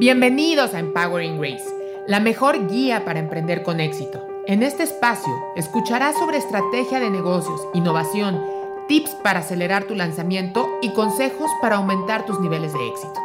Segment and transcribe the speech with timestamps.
[0.00, 1.68] Bienvenidos a Empowering Grace,
[2.06, 4.26] la mejor guía para emprender con éxito.
[4.46, 8.42] En este espacio escucharás sobre estrategia de negocios, innovación,
[8.88, 13.20] tips para acelerar tu lanzamiento y consejos para aumentar tus niveles de éxito.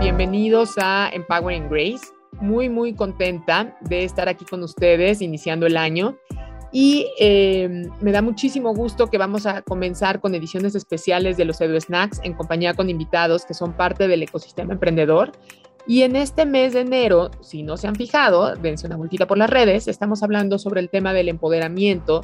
[0.00, 2.12] Bienvenidos a Empowering Grace.
[2.40, 6.18] Muy, muy contenta de estar aquí con ustedes iniciando el año.
[6.76, 11.60] Y eh, me da muchísimo gusto que vamos a comenzar con ediciones especiales de los
[11.60, 15.30] Edu Snacks en compañía con invitados que son parte del ecosistema emprendedor.
[15.86, 19.38] Y en este mes de enero, si no se han fijado, dense una vueltita por
[19.38, 22.22] las redes, estamos hablando sobre el tema del empoderamiento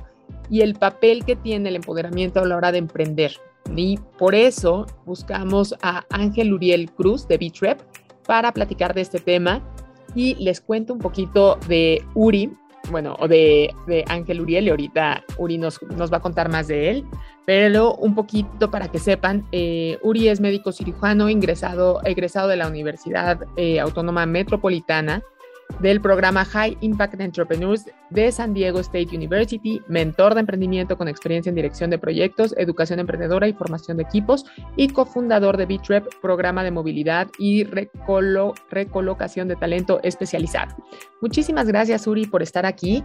[0.51, 3.31] y el papel que tiene el empoderamiento a la hora de emprender.
[3.77, 7.81] Y por eso buscamos a Ángel Uriel Cruz de Bitrep
[8.27, 9.63] para platicar de este tema
[10.17, 12.51] y les cuento un poquito de Uri
[12.91, 13.75] bueno, o de,
[14.09, 17.05] Ángel Uriel, y ahorita Uri nos, nos, va a contar más de él,
[17.47, 22.69] pero un poquito para que sepan, eh, Uri es médico cirujano ingresado, egresado de la
[22.69, 25.23] Universidad eh, Autónoma Metropolitana,
[25.79, 31.49] del programa High Impact Entrepreneurs de San Diego State University, mentor de emprendimiento con experiencia
[31.49, 34.45] en dirección de proyectos, educación emprendedora y formación de equipos,
[34.77, 40.77] y cofundador de BitRep, programa de movilidad y recolocación de talento especializado.
[41.21, 43.05] Muchísimas gracias, Uri, por estar aquí.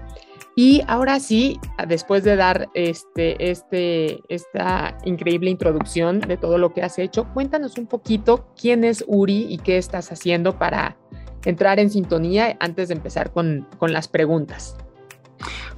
[0.56, 6.82] Y ahora sí, después de dar este, este, esta increíble introducción de todo lo que
[6.82, 10.98] has hecho, cuéntanos un poquito quién es Uri y qué estás haciendo para
[11.46, 14.76] entrar en sintonía antes de empezar con, con las preguntas.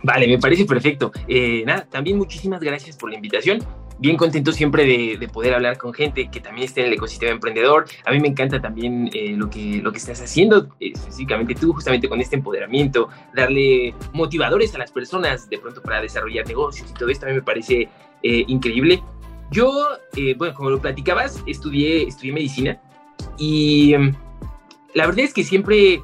[0.04, 1.12] Vale, me parece perfecto.
[1.28, 3.60] Eh, nada, también muchísimas gracias por la invitación.
[4.00, 7.32] Bien contento siempre de, de, poder hablar con gente que también esté en el ecosistema
[7.32, 7.86] emprendedor.
[8.06, 12.08] A mí me encanta también eh, lo, que, lo que estás haciendo, específicamente tú, justamente
[12.08, 17.10] con este empoderamiento, darle motivadores a las personas de pronto para desarrollar negocios y todo
[17.10, 17.90] esto a mí me parece
[18.22, 19.02] eh, increíble.
[19.50, 19.72] Yo,
[20.38, 22.80] bueno, como lo platicabas, estudié, estudié medicina
[23.40, 23.96] y
[24.98, 26.02] la verdad es que siempre,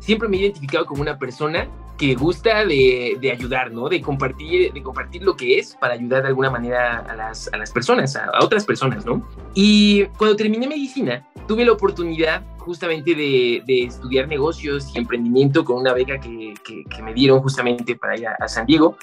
[0.00, 1.66] siempre me he identificado como una persona
[1.96, 3.88] que gusta de, de, ayudar, ¿no?
[3.88, 7.56] De compartir, de compartir lo que es para ayudar de alguna manera a las, a
[7.56, 9.26] las personas, a, otras personas, ¿no?
[9.54, 15.78] Y cuando terminé medicina, tuve la oportunidad justamente de, de estudiar negocios y emprendimiento con
[15.78, 18.98] una beca que, que, me dieron justamente para ir a, San Diego.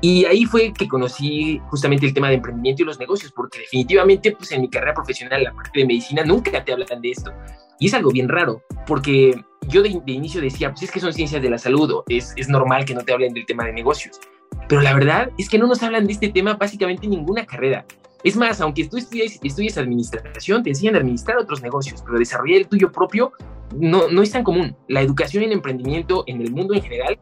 [0.00, 4.32] Y ahí fue que conocí justamente el tema de emprendimiento y los negocios, porque definitivamente,
[4.32, 7.32] pues en mi carrera profesional, la parte de medicina, nunca te hablan de esto.
[7.78, 9.34] Y es algo bien raro, porque
[9.68, 12.84] yo de, inicio decía, pues es que son ciencias de la salud, es, es normal
[12.84, 14.20] que no te hablen del tema de negocios.
[14.68, 17.84] Pero la verdad es que no nos hablan de este tema básicamente en ninguna carrera.
[18.24, 22.58] Es más, aunque tú estudies, estudies administración, te enseñan a administrar otros negocios, pero desarrollar
[22.58, 23.32] el tuyo propio
[23.74, 24.74] no, no es tan común.
[24.88, 27.18] La educación en emprendimiento en el mundo en general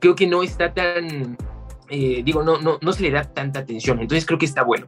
[0.00, 1.38] creo que no está tan,
[1.88, 4.00] eh, digo, no, no, no se le da tanta atención.
[4.00, 4.86] Entonces creo que está bueno.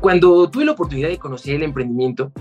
[0.00, 2.32] Cuando tuve la oportunidad de conocer el emprendimiento,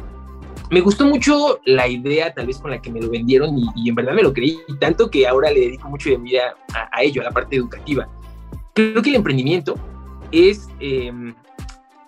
[0.70, 3.96] me gustó mucho la idea tal vez con la que me lo vendieron y, en
[3.96, 7.22] verdad me lo creí tanto que ahora le dedico mucho de mi vida a, ello,
[7.22, 8.08] a la parte educativa.
[8.74, 9.76] Creo que el emprendimiento
[10.32, 11.34] es, em,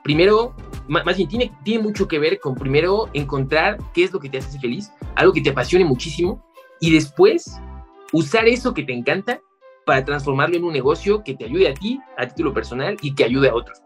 [0.03, 0.53] primero,
[0.88, 4.39] más, bien tiene, tiene mucho que ver con primero encontrar qué es lo que te
[4.39, 6.44] hace feliz, algo que te apasione muchísimo
[6.81, 7.59] y después
[8.11, 9.39] usar eso que te encanta
[9.89, 13.23] para transformarlo en un negocio que te ayude a ti, a título personal y que
[13.23, 13.81] ayude a otros.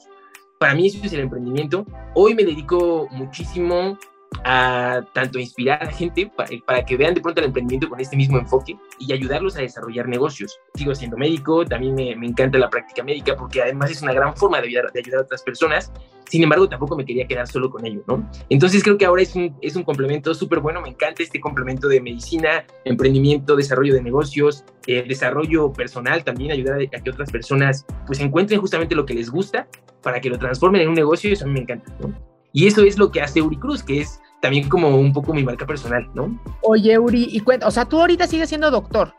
[0.59, 1.85] Para mí eso es el emprendimiento.
[2.13, 3.97] Hoy me dedico muchísimo
[4.43, 6.31] a tanto inspirar a gente
[6.65, 10.07] para, que vean de pronto el emprendimiento con este mismo enfoque y ayudarlos a desarrollar
[10.07, 10.59] negocios.
[10.75, 14.61] Sigo siendo médico, también me, encanta la práctica médica porque además es una gran forma
[14.61, 15.91] de ayudar, de ayudar a otras personas.
[16.29, 18.27] Sin embargo, tampoco me quería quedar solo con ello, ¿no?
[18.49, 21.87] Entonces creo que ahora es un, es un complemento súper bueno, me encanta este complemento
[21.87, 27.85] de medicina, emprendimiento, desarrollo de negocios, eh, desarrollo personal, también ayudar a, que otras personas
[28.07, 29.67] pues encuentren justamente lo que les gusta
[30.01, 32.32] para que lo transformen en un negocio eso a mí me encanta, ¿no?
[32.53, 35.43] Y eso es lo que hace Uri Cruz, que es también como un poco mi
[35.43, 36.39] marca personal, ¿no?
[36.61, 39.13] Oye, Uri, y cuenta, o sea, tú ahorita sigues siendo doctor.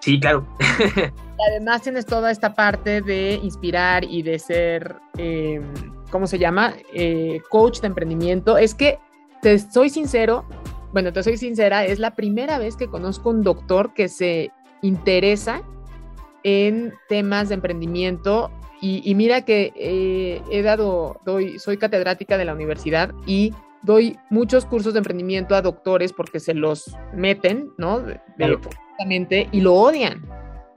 [0.00, 0.46] Sí, claro.
[0.78, 5.60] y además tienes toda esta parte de inspirar y de ser, eh,
[6.10, 6.74] ¿cómo se llama?
[6.94, 8.56] Eh, coach de emprendimiento.
[8.56, 8.98] Es que
[9.42, 10.46] te soy sincero,
[10.92, 15.62] bueno, te soy sincera, es la primera vez que conozco un doctor que se interesa
[16.44, 18.50] en temas de emprendimiento
[18.86, 23.52] y, mira que eh, he dado, doy, soy catedrática de la universidad y
[23.82, 28.00] doy muchos cursos de emprendimiento a doctores porque se los meten, ¿no?
[28.00, 28.20] De,
[29.52, 30.22] y lo odian.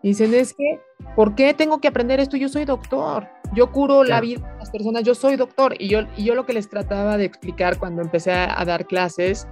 [0.03, 0.79] Dicen, es que,
[1.15, 2.37] ¿por qué tengo que aprender esto?
[2.37, 5.75] Yo soy doctor, yo curo la vida de las personas, yo soy doctor.
[5.79, 9.47] Y yo, y yo lo que les trataba de explicar cuando empecé a, dar clases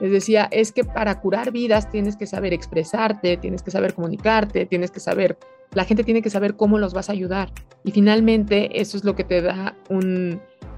[0.00, 4.66] les decía, es que para curar vidas tienes que saber expresarte, tienes que saber comunicarte,
[4.66, 5.38] tienes que saber,
[5.74, 7.52] la gente tiene que saber cómo los vas a ayudar.
[7.84, 9.76] Y finalmente eso es lo que te da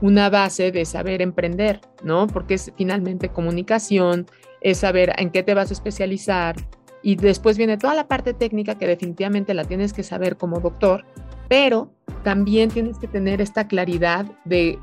[0.00, 2.26] una base de saber emprender, ¿no?
[2.26, 4.26] Porque es finalmente comunicación,
[4.60, 6.56] es saber en qué te vas a especializar.
[7.02, 11.04] Y después viene toda la parte técnica que definitivamente la tienes que saber como doctor,
[11.48, 11.92] pero
[12.24, 14.78] también tienes que tener esta claridad de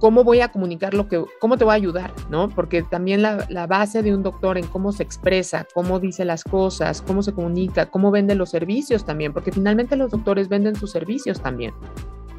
[0.00, 2.48] cómo voy a comunicar lo que, cómo te voy a ayudar, ¿no?
[2.48, 6.42] Porque también la, la, base de un doctor en cómo se expresa, cómo dice las
[6.42, 10.90] cosas, cómo se comunica, cómo vende los servicios también, porque finalmente los doctores venden sus
[10.90, 11.74] servicios también.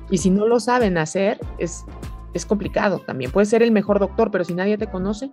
[0.10, 1.86] Y si no lo saben hacer, es,
[2.34, 3.32] es complicado también.
[3.32, 5.32] Puedes ser el mejor doctor, pero si nadie te conoce.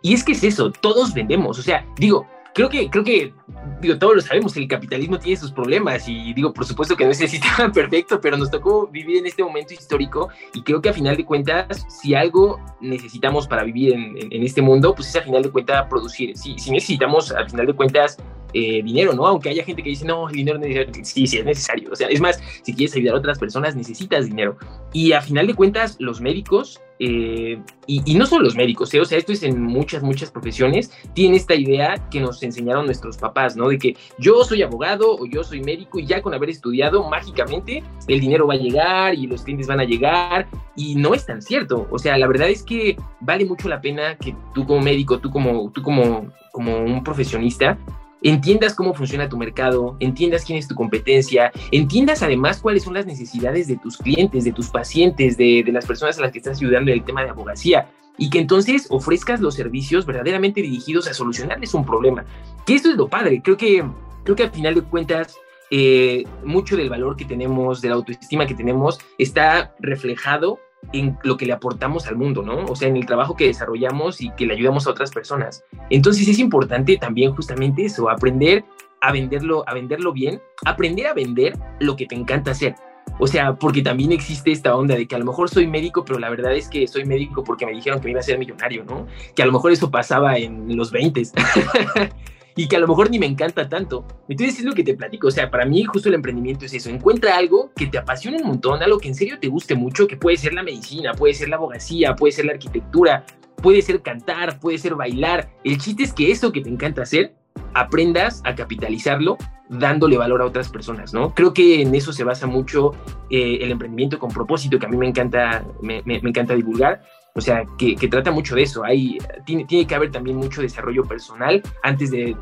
[0.00, 1.58] Y es que es eso, todos vendemos.
[1.58, 3.34] O sea, digo, creo que, creo que,
[3.80, 7.10] digo, todos lo sabemos, el capitalismo tiene sus problemas y digo, por supuesto que no
[7.10, 10.88] es el sistema perfecto, pero nos tocó vivir en este momento histórico y creo que
[10.88, 15.16] a final de cuentas, si algo necesitamos para vivir en, en, este mundo, pues es
[15.16, 16.36] a final de cuentas producir.
[16.36, 18.18] Si, si necesitamos a final de cuentas
[18.54, 19.26] eh, dinero, ¿no?
[19.26, 21.90] Aunque haya gente que dice, no, el dinero es Sí, sí, es necesario.
[21.90, 24.58] O sea, es más, si quieres ayudar a otras personas, necesitas dinero.
[24.92, 29.00] Y a final de cuentas, los médicos, eh, y, no solo los médicos, ¿eh?
[29.00, 33.16] o sea, esto es en muchas, muchas profesiones, tienen esta idea que nos enseñaron nuestros
[33.16, 33.68] papás, ¿no?
[33.68, 37.82] De que yo soy abogado o yo soy médico y ya con haber estudiado, mágicamente
[38.06, 40.46] el dinero va a llegar y los clientes van a llegar.
[40.76, 41.88] Y no es tan cierto.
[41.90, 45.28] O sea, la verdad es que vale mucho la pena que tú como médico, tú
[45.30, 47.78] como, tú como, como un profesionista,
[48.22, 53.06] entiendas cómo funciona tu mercado, entiendas quién es tu competencia, entiendas además cuáles son las
[53.06, 56.90] necesidades de tus clientes, de tus pacientes, de, las personas a las que estás ayudando
[56.90, 57.88] en el tema de abogacía
[58.18, 62.24] y que entonces ofrezcas los servicios verdaderamente dirigidos a solucionarles un problema.
[62.66, 63.84] Que esto es lo padre, creo que,
[64.24, 65.36] creo que al final de cuentas
[65.70, 70.60] eh, mucho del valor que tenemos, de la autoestima que tenemos, está reflejado
[70.92, 72.64] en lo que le aportamos al mundo, ¿no?
[72.66, 75.64] O sea, en el trabajo que desarrollamos y que le ayudamos a otras personas.
[75.90, 78.64] Entonces es importante también justamente eso, aprender
[79.00, 82.74] a venderlo, a venderlo bien, aprender a vender lo que te encanta hacer.
[83.18, 86.18] O sea, porque también existe esta onda de que a lo mejor soy médico, pero
[86.18, 88.84] la verdad es que soy médico porque me dijeron que me iba a ser millonario,
[88.84, 89.06] ¿no?
[89.34, 91.22] Que a lo mejor eso pasaba en los 20
[92.56, 94.04] y que a lo mejor ni me encanta tanto.
[94.28, 96.90] Entonces es lo que te platico, o sea, para mí justo el emprendimiento es eso,
[96.90, 100.16] encuentra algo que te apasione un montón, algo que en serio te guste mucho, que
[100.16, 103.24] puede ser la medicina, puede ser la abogacía, puede ser la arquitectura,
[103.56, 105.50] puede ser cantar, puede ser bailar.
[105.64, 107.34] El chiste es que eso que te encanta hacer,
[107.74, 109.38] aprendas a capitalizarlo
[109.68, 111.34] dándole valor a otras personas, ¿no?
[111.34, 112.92] Creo que en eso se basa mucho
[113.30, 117.02] eh, el emprendimiento con propósito, que a mí me encanta, me, me, me encanta divulgar,
[117.34, 118.84] o sea, que, trata mucho de eso.
[118.84, 122.36] Hay, tiene, tiene, que haber también mucho desarrollo personal antes de,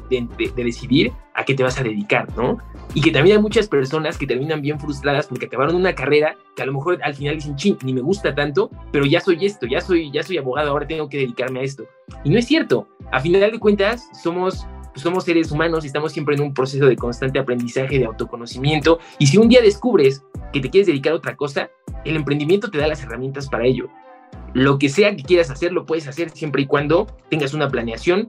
[0.56, 2.58] decidir a qué te vas a dedicar, ¿no?
[2.92, 6.62] Y que también hay muchas personas que terminan bien frustradas porque acabaron una carrera que
[6.62, 9.66] a lo mejor al final dicen, ching, ni me gusta tanto, pero ya soy esto,
[9.66, 11.84] ya soy, ya soy abogado, ahora tengo que dedicarme a esto.
[12.25, 12.88] Y no es cierto.
[13.12, 16.87] A final de cuentas, somos pues somos seres humanos y estamos siempre en un proceso
[16.87, 18.98] de constante aprendizaje, de autoconocimiento.
[19.20, 21.70] Y si un día descubres que te quieres dedicar a otra cosa,
[22.04, 23.88] el emprendimiento te da las herramientas para ello
[24.55, 28.29] lo que sea que quieras hacer, lo puedes hacer siempre y cuando tengas una planeación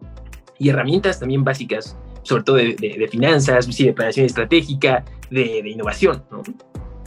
[0.60, 6.44] y herramientas también básicas, sobre todo de, finanzas, de planeación estratégica, de, innovación, ¿no?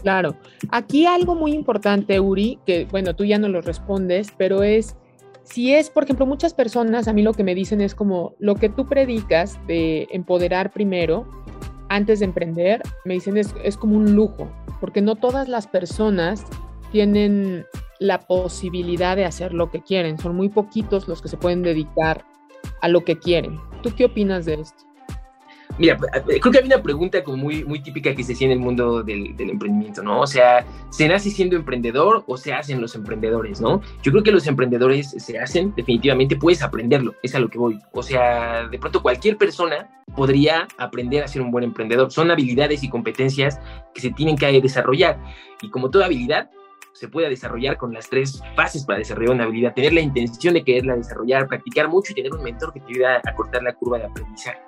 [0.02, 0.36] Claro.
[0.70, 4.96] Aquí algo muy importante, Uri, que bueno, tú ya no lo respondes, pero es,
[5.44, 8.56] si es, por ejemplo, muchas personas a mí lo que me dicen es como lo
[8.56, 11.26] que tú predicas de empoderar primero
[11.88, 14.50] antes de emprender, me dicen es, es como un lujo,
[14.80, 16.44] porque no todas las personas
[16.92, 17.64] tienen
[18.04, 20.18] la posibilidad de hacer lo que quieren.
[20.18, 22.24] Son muy poquitos los que se pueden dedicar
[22.82, 23.58] a lo que quieren.
[23.82, 24.84] ¿Tú qué opinas de esto?
[25.78, 28.52] Mira, eh, creo que hay una pregunta como muy, muy típica que se hacía en
[28.52, 30.20] el mundo del, emprendimiento, ¿no?
[30.20, 33.80] O sea, ¿se nace siendo emprendedor o se hacen los emprendedores, ¿no?
[34.02, 37.80] Yo creo que los emprendedores se hacen, definitivamente puedes aprenderlo, es a lo que voy.
[37.92, 42.12] O sea, de pronto cualquier persona podría aprender a ser un buen emprendedor.
[42.12, 43.58] Son habilidades y competencias
[43.94, 45.18] que se tienen que desarrollar.
[45.62, 46.50] Y como toda habilidad,
[46.94, 50.64] se pueda desarrollar con las tres fases para desarrollar una habilidad, tener la intención de
[50.64, 53.98] quererla desarrollar, practicar mucho y tener un mentor que te ayude a cortar la curva
[53.98, 54.58] de aprendizaje.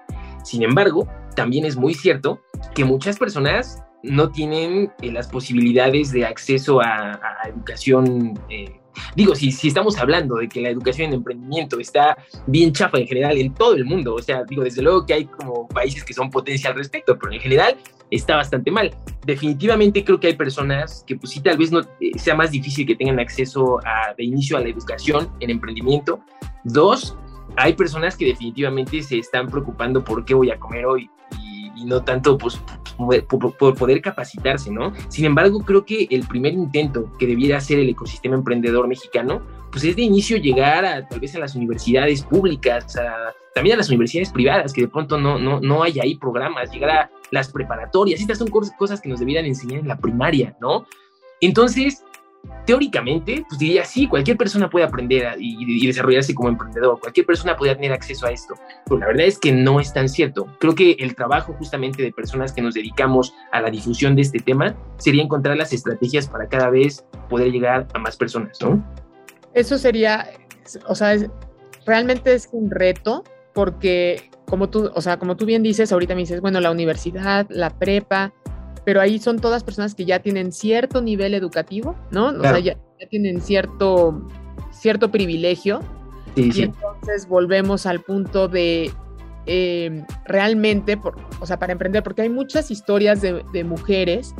[0.46, 2.40] Sin embargo, también es muy cierto
[2.74, 7.18] que muchas personas no tienen eh, las posibilidades de acceso a,
[7.48, 8.80] educación eh,
[9.14, 12.16] digo, si, si estamos hablando de que la educación en emprendimiento está
[12.46, 15.24] bien chafa en general en todo el mundo, o sea, digo, desde luego que hay
[15.26, 17.76] como países que son potencia al respecto, pero en general
[18.10, 18.94] está bastante mal.
[19.24, 22.86] Definitivamente creo que hay personas que pues sí tal vez no eh, sea más difícil
[22.86, 26.20] que tengan acceso a, de inicio a la educación en emprendimiento.
[26.64, 27.16] Dos,
[27.56, 31.10] hay personas que definitivamente se están preocupando por qué voy a comer hoy
[31.40, 32.60] y, no tanto pues
[33.28, 34.92] por, poder capacitarse, ¿no?
[35.08, 39.84] Sin embargo, creo que el primer intento que debiera hacer el ecosistema emprendedor mexicano, pues
[39.84, 42.96] es de inicio llegar a tal vez a las universidades públicas,
[43.54, 46.90] también a las universidades privadas, que de pronto no, no, no hay ahí programas, llegar
[46.90, 50.86] a las preparatorias, estas son cosas que nos debieran enseñar en la primaria, ¿no?
[51.40, 52.02] Entonces,
[52.64, 57.74] teóricamente, pues diría, sí, cualquier persona puede aprender y, desarrollarse como emprendedor, cualquier persona puede
[57.74, 58.54] tener acceso a esto,
[58.86, 60.46] pero la verdad es que no es tan cierto.
[60.58, 64.40] Creo que el trabajo justamente de personas que nos dedicamos a la difusión de este
[64.40, 68.84] tema sería encontrar las estrategias para cada vez poder llegar a más personas, ¿no?
[69.54, 70.28] Eso sería,
[70.86, 71.16] o sea,
[71.86, 76.20] realmente es un reto porque como tú, o sea, como tú bien dices, ahorita me
[76.20, 78.32] dices, bueno, la universidad, la prepa,
[78.84, 82.28] pero ahí son todas personas que ya tienen cierto nivel educativo, ¿no?
[82.28, 82.76] O sea, ya,
[83.10, 84.26] tienen cierto,
[84.70, 85.80] cierto privilegio.
[86.36, 88.92] y entonces volvemos al punto de
[89.46, 94.34] eh, realmente, por, o sea, para emprender, porque hay muchas historias de, mujeres,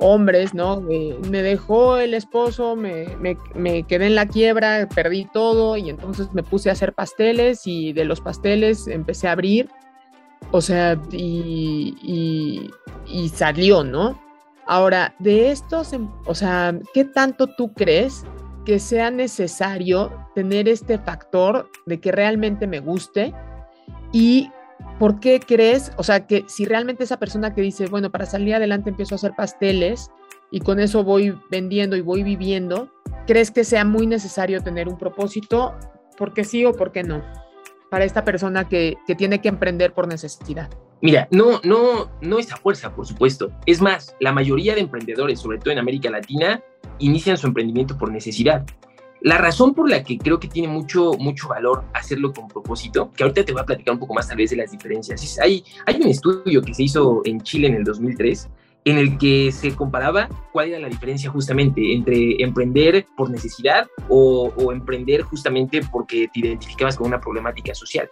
[0.00, 0.80] hombres, ¿no?
[0.80, 3.06] me dejó el esposo, me,
[3.54, 7.92] me, quedé en la quiebra, perdí todo y entonces me puse a hacer pasteles y
[7.92, 9.68] de los pasteles empecé a abrir
[10.50, 12.70] o sea, y,
[13.34, 14.18] salió, ¿no?
[14.66, 18.24] Ahora, de estos, em, o sea, ¿qué tanto tú crees
[18.64, 23.34] que sea necesario tener este factor de que realmente me guste?
[24.12, 24.50] Y
[24.98, 28.54] ¿por qué crees, o sea, que si realmente esa persona que dice, bueno, para salir
[28.54, 30.10] adelante empiezo a hacer pasteles
[30.50, 32.90] y con eso voy vendiendo y voy viviendo,
[33.26, 35.74] ¿crees que sea muy necesario tener un propósito?
[36.16, 37.22] ¿Por qué sí o por qué no?
[37.90, 40.68] para esta persona que, tiene que emprender por necesidad?
[41.00, 43.50] Mira, no, no, no es a fuerza, por supuesto.
[43.66, 46.62] Es más, la mayoría de emprendedores, sobre todo en América Latina,
[46.98, 48.66] inician su emprendimiento por necesidad.
[49.20, 53.24] La razón por la que creo que tiene mucho, mucho valor hacerlo con propósito, que
[53.24, 55.38] ahorita te voy a platicar un poco más tal vez de las diferencias.
[55.40, 58.48] hay, hay un estudio que se hizo en Chile en el 2003
[58.84, 64.72] en el que se comparaba cuál era la diferencia justamente entre emprender por necesidad o,
[64.72, 68.08] emprender justamente porque te identificabas con una problemática social.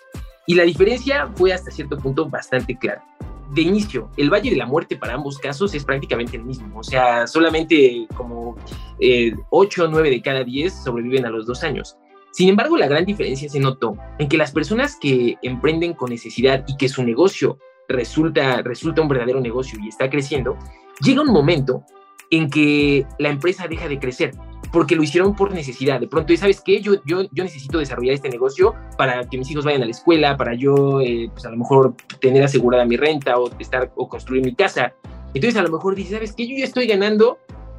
[0.46, 3.04] Y la diferencia fue hasta cierto punto bastante clara.
[3.52, 6.78] De inicio, el Valle de la Muerte para ambos casos es prácticamente el mismo.
[6.78, 8.56] O sea, solamente como
[8.98, 11.96] eh, 8 o 9 de cada 10 sobreviven a los dos años.
[12.32, 16.64] Sin embargo, la gran diferencia se notó en que las personas que emprenden con necesidad
[16.66, 20.58] y que su negocio resulta, resulta un verdadero negocio y está creciendo,
[21.00, 21.84] llega un momento
[22.30, 24.32] en que la empresa deja de crecer
[24.72, 26.00] porque lo hicieron por necesidad.
[26.00, 26.80] De pronto, ¿sabes qué?
[26.80, 30.36] Yo, yo, yo necesito desarrollar este negocio para que mis hijos vayan a la escuela,
[30.36, 34.44] para yo, eh, pues a lo mejor, tener asegurada mi renta o, estar, o construir
[34.44, 34.92] mi casa.
[35.34, 36.46] Entonces, a lo mejor dices, ¿sabes qué?
[36.46, 37.38] Yo ya estoy ganando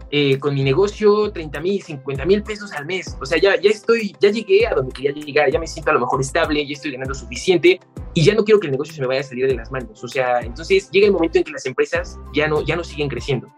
[0.10, 3.18] eh, con mi negocio 30 mil, 50 mil pesos al mes.
[3.22, 5.94] O sea, ya, ya estoy, ya llegué a donde quería llegar, ya me siento a
[5.94, 7.80] lo mejor estable, ya estoy ganando suficiente
[8.14, 10.04] y ya no quiero que el negocio se me vaya a salir de las manos.
[10.04, 13.10] O sea, entonces llega el momento en que las empresas ya no, ya no siguen
[13.10, 13.52] creciendo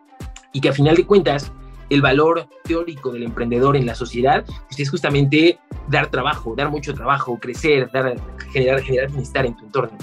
[0.53, 1.51] y que a final de cuentas
[1.89, 6.93] el valor teórico del emprendedor en la sociedad pues es justamente dar trabajo, dar mucho
[6.93, 8.15] trabajo, crecer, dar,
[8.51, 9.97] generar, generar bienestar en tu entorno.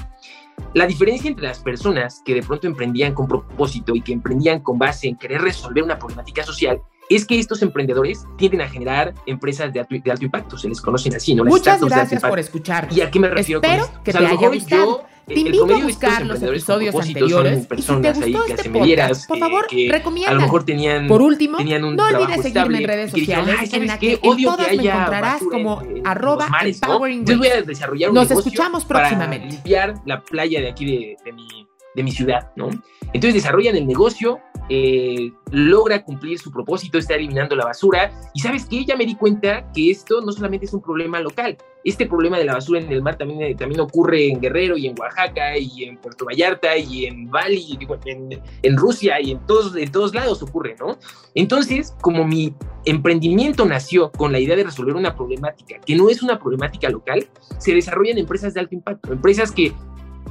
[0.74, 4.78] La diferencia entre las personas que de pronto emprendían con propósito y que emprendían con
[4.78, 9.72] base en querer resolver una problemática social es que estos emprendedores tienden a generar empresas
[9.72, 11.44] de alto, impacto, se les conocen así, ¿no?
[11.44, 12.88] Muchas gracias por escuchar.
[12.90, 14.02] ¿Y a qué me refiero Espero con esto?
[14.02, 15.04] que te haya gustado.
[15.26, 19.66] Te invito a buscar los episodios anteriores y si te gustó este podcast, por favor,
[19.66, 20.30] que recomienda.
[20.30, 23.86] A lo mejor tenían, por último, tenían un no olvides seguirme en redes sociales, en
[23.86, 28.30] la que, en todas me encontrarás como arroba empowering Yo voy a desarrollar un Nos
[28.30, 29.46] escuchamos próximamente.
[29.46, 31.66] Para limpiar la playa de aquí de, de mi
[31.96, 32.68] de mi ciudad, ¿no?
[33.14, 34.38] Entonces desarrollan el negocio,
[34.68, 38.12] eh, logra cumplir su propósito, está eliminando la basura.
[38.34, 41.56] Y sabes qué, ya me di cuenta que esto no solamente es un problema local,
[41.84, 44.88] este problema de la basura en el mar también, eh, también ocurre en Guerrero y
[44.88, 49.76] en Oaxaca y en Puerto Vallarta y en Bali, en, en Rusia y en todos,
[49.76, 50.98] en todos lados ocurre, ¿no?
[51.36, 52.52] Entonces, como mi
[52.86, 57.28] emprendimiento nació con la idea de resolver una problemática que no es una problemática local,
[57.58, 59.72] se desarrollan empresas de alto impacto, empresas que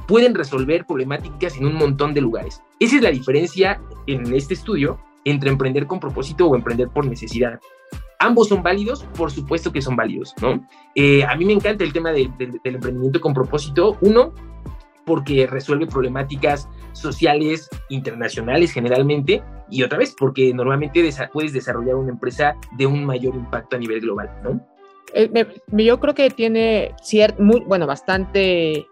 [0.06, 2.62] pueden resolver problemáticas en un montón de lugares.
[2.80, 7.60] Esa es la diferencia en este estudio entre emprender con propósito o emprender por necesidad.
[8.18, 10.66] Ambos son válidos, por supuesto que son válidos, ¿no?
[10.94, 12.30] Eh, a mí me encanta el tema del
[12.64, 13.98] emprendimiento con propósito.
[14.00, 14.32] Uno,
[15.04, 22.56] porque resuelve problemáticas sociales internacionales generalmente y otra vez porque normalmente puedes desarrollar una empresa
[22.76, 24.60] de un mayor impacto a nivel global, ¿no?
[25.14, 26.94] Eh, yo creo que tiene
[27.38, 28.86] muy, bueno, bastante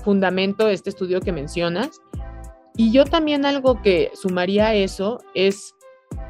[0.00, 2.00] fundamento este estudio que mencionas.
[2.76, 5.74] Y yo también algo que sumaría a eso es,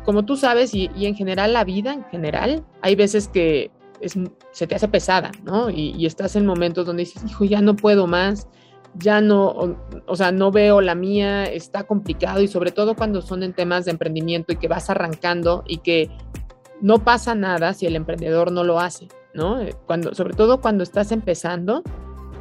[0.04, 4.18] como tú sabes, y, en general la vida en general, hay veces que es,
[4.50, 5.70] se te hace pesada, ¿no?
[5.70, 8.48] Y, estás en momentos donde dices, hijo, ya no puedo más,
[8.94, 13.42] ya no, o, sea, no veo la mía, está complicado y sobre todo cuando son
[13.42, 16.10] en temas de emprendimiento y que vas arrancando y que
[16.80, 19.60] no pasa nada si el emprendedor no lo hace, ¿no?
[19.60, 21.82] Eh, cuando, sobre todo cuando estás empezando,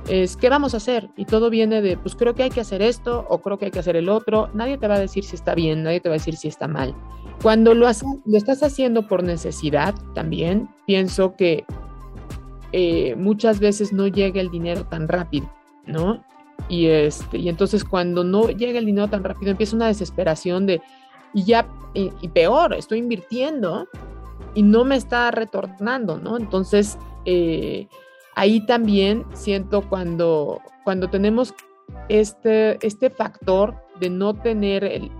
[0.08, 2.82] es qué vamos a hacer y todo viene de, pues creo que hay que hacer
[2.82, 5.36] esto o creo que hay que hacer el otro, nadie te va a decir si
[5.36, 6.96] está bien, nadie te va a decir si está mal.
[7.41, 7.88] Cuando lo,
[8.25, 11.65] lo estás haciendo por necesidad también, pienso que
[12.72, 15.51] eh, muchas veces no llega el dinero tan rápido,
[15.86, 16.24] ¿no?
[16.68, 20.82] Y, este, y entonces cuando no llega el dinero tan rápido empieza una desesperación de,
[21.34, 23.88] y ya, y, peor, estoy invirtiendo
[24.53, 26.38] y no me está retornando, ¿no?
[26.38, 27.88] Entonces, eh,
[28.39, 31.53] ahí también siento cuando, cuando tenemos
[32.08, 35.12] este, este factor de no tener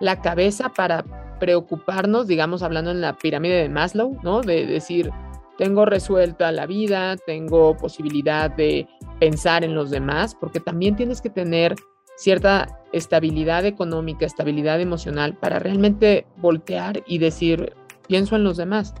[0.00, 1.04] la cabeza para
[1.38, 4.40] preocuparnos, digamos, hablando en la pirámide de Maslow, ¿no?
[4.40, 5.12] De decir,
[5.58, 8.88] tengo resuelta la vida, tengo posibilidad de
[9.20, 11.76] pensar en los demás, porque también tienes que tener
[12.16, 17.74] cierta estabilidad económica, estabilidad emocional para realmente voltear y decir,
[18.08, 18.92] pienso en los demás.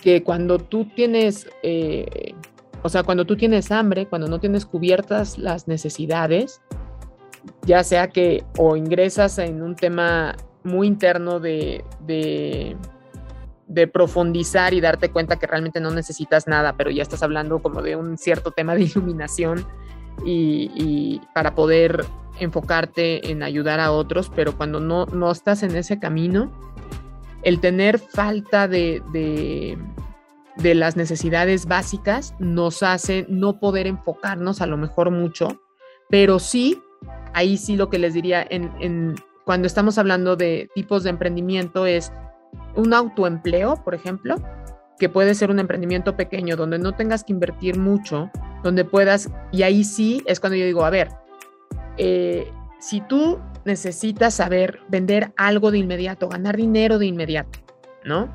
[0.00, 2.32] Porque cuando tú tienes, eh,
[2.82, 6.62] o sea, cuando tú tienes hambre, cuando no tienes cubiertas las necesidades,
[7.66, 12.78] ya sea que o ingresas en un tema muy interno de, de
[13.70, 17.82] de profundizar y darte cuenta que realmente no necesitas nada, pero ya estás hablando como
[17.82, 19.64] de un cierto tema de iluminación
[20.24, 22.04] y, para poder
[22.40, 26.50] enfocarte en ayudar a otros, pero cuando no, no estás en ese camino,
[27.42, 34.76] el tener falta de, de, las necesidades básicas nos hace no poder enfocarnos a lo
[34.76, 35.60] mejor mucho,
[36.08, 36.80] pero sí,
[37.32, 42.12] ahí sí lo que les diría en cuando estamos hablando de tipos de emprendimiento es
[42.76, 44.36] un autoempleo, por ejemplo,
[44.98, 48.30] que puede ser un emprendimiento pequeño donde no tengas que invertir mucho,
[48.62, 51.08] donde puedas, y ahí sí es cuando yo digo, a ver,
[51.96, 57.58] eh, si tú necesitas saber vender algo de inmediato, ganar dinero de inmediato,
[58.04, 58.28] ¿no?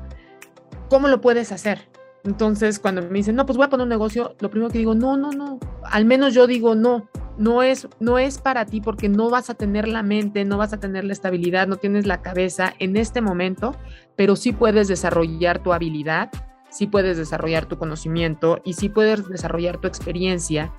[0.88, 1.88] ¿Cómo lo puedes hacer?
[2.24, 4.94] Entonces, cuando me dicen, no, pues voy a poner un negocio, lo primero que digo,
[4.94, 9.08] no, no, no, al menos yo digo, no, no es, no es para ti porque
[9.08, 12.22] no vas a tener la mente, no vas a tener la estabilidad, no tienes la
[12.22, 13.76] cabeza en este momento,
[14.16, 16.30] pero sí puedes desarrollar tu habilidad,
[16.70, 20.72] sí puedes desarrollar tu conocimiento y sí puedes desarrollar tu experiencia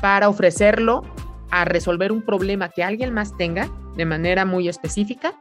[0.00, 1.02] para ofrecerlo
[1.50, 5.34] a resolver un problema que alguien más tenga de manera muy específica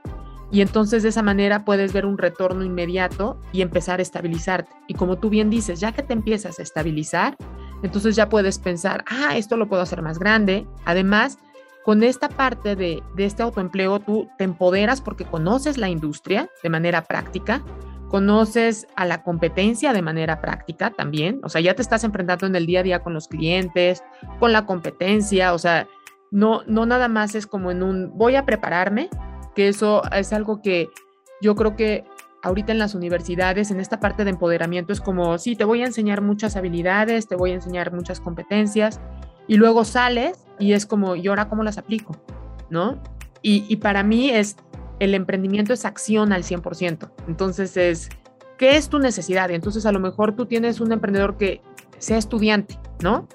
[0.51, 4.71] y entonces de esa manera puedes ver un retorno inmediato y empezar a estabilizarte.
[4.87, 7.35] Y como tú bien dices, ya que te empiezas a estabilizar,
[7.83, 10.65] entonces ya puedes pensar, ah, esto lo puedo hacer más grande.
[10.85, 11.37] Además,
[11.83, 16.69] con esta parte de, de este autoempleo, tú te empoderas porque conoces la industria de
[16.69, 17.61] manera práctica,
[18.09, 22.55] conoces a la competencia de manera práctica también, o sea, ya te estás enfrentando en
[22.55, 24.01] el día a día con los clientes,
[24.39, 25.87] con la competencia, o sea,
[26.31, 29.09] no, no nada más es como en un voy a prepararme
[29.55, 30.89] que eso es algo que
[31.41, 32.03] yo creo que
[32.43, 35.85] ahorita en las universidades, en esta parte de empoderamiento, es como, sí, te voy a
[35.85, 38.99] enseñar muchas habilidades, te voy a enseñar muchas competencias,
[39.47, 42.15] y luego sales y es como, ¿y ahora cómo las aplico?
[42.69, 43.01] ¿No?
[43.41, 44.57] Y, y para mí es,
[44.99, 47.09] el emprendimiento es acción al 100%.
[47.27, 48.09] Entonces es,
[48.57, 49.51] ¿qué es tu necesidad?
[49.51, 51.61] Entonces a lo mejor tú tienes un emprendedor que
[51.97, 53.27] sea estudiante, ¿no?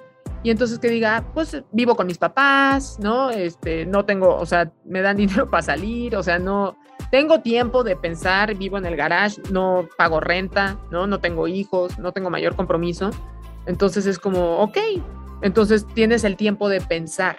[0.42, 3.30] Y entonces que diga, pues vivo con mis papás, ¿no?
[3.30, 6.76] Este, no tengo, o sea, me dan dinero para salir, o sea, no,
[7.10, 11.06] tengo tiempo de pensar, vivo en el garage, no pago renta, ¿no?
[11.06, 13.10] No tengo hijos, no tengo mayor compromiso.
[13.66, 14.78] Entonces es como, ok,
[15.42, 17.36] entonces tienes el tiempo de pensar.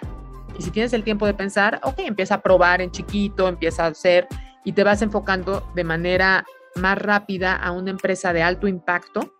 [0.56, 3.88] Y si tienes el tiempo de pensar, ok, empieza a probar en chiquito, empieza a
[3.88, 4.28] hacer
[4.64, 6.44] y te vas enfocando de manera
[6.76, 9.34] más rápida a una empresa de alto impacto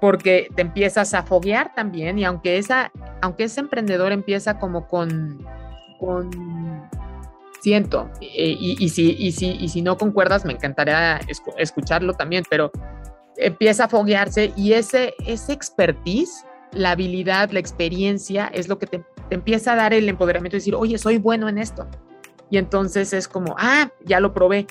[0.00, 5.44] porque te empiezas a foguear también y aunque, esa, aunque ese emprendedor empieza como con,
[5.98, 6.88] con
[7.60, 11.20] siento, y, y, si, y, si, y si no concuerdas, me encantaría
[11.58, 12.72] escucharlo también, pero
[13.36, 19.04] empieza a foguearse y ese, ese expertise, la habilidad, la experiencia, es lo que te,
[19.28, 21.86] te empieza a dar el empoderamiento de decir, oye, soy bueno en esto.
[22.48, 24.66] Y entonces es como, ah, ya lo probé.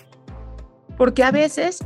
[0.98, 1.84] Porque a veces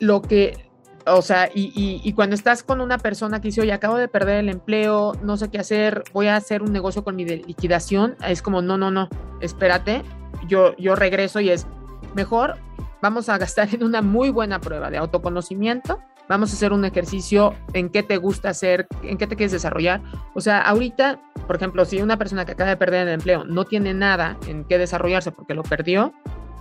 [0.00, 0.69] lo que
[1.06, 4.48] o sea, y, cuando estás con una persona que dice, oye, acabo de perder el
[4.48, 8.62] empleo, no sé qué hacer, voy a hacer un negocio con mi liquidación, es como,
[8.62, 9.08] no, no, no,
[9.40, 10.02] espérate,
[10.46, 11.66] yo, yo regreso y es
[12.14, 12.56] mejor,
[13.00, 17.54] vamos a gastar en una muy buena prueba de autoconocimiento, vamos a hacer un ejercicio
[17.72, 20.00] en qué te gusta hacer, en qué te quieres desarrollar.
[20.34, 23.64] O sea, ahorita, por ejemplo, si una persona que acaba de perder el empleo no
[23.64, 26.12] tiene nada en qué desarrollarse porque lo perdió,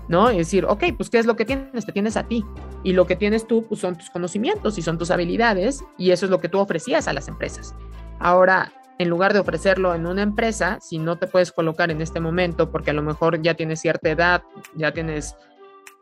[0.10, 0.30] ¿no?
[0.30, 1.86] Es decir, ok, pues ¿qué es lo que tienes?
[1.86, 2.43] Te tienes a ti.
[2.84, 6.26] Y lo que tienes tú pues, son tus conocimientos y son tus habilidades y eso
[6.26, 7.76] es lo que tú ofrecías a las empresas.
[8.19, 12.19] Ahora, en lugar de ofrecerlo en una empresa, si no te puedes colocar en este
[12.19, 14.43] momento, porque a lo mejor ya tienes cierta edad,
[14.76, 15.38] ya tienes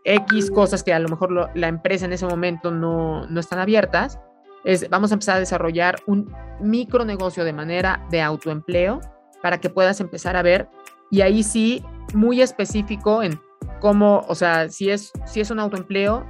[0.06, 4.20] X cosas que a lo mejor la empresa en ese momento no, no están abiertas,
[4.64, 9.02] es vamos a empezar a desarrollar un micronegocio de manera de autoempleo
[9.44, 10.70] para que puedas empezar a ver
[11.12, 13.40] y ahí sí muy específico en
[13.80, 16.26] cómo, o sea, si es, si es un autoempleo,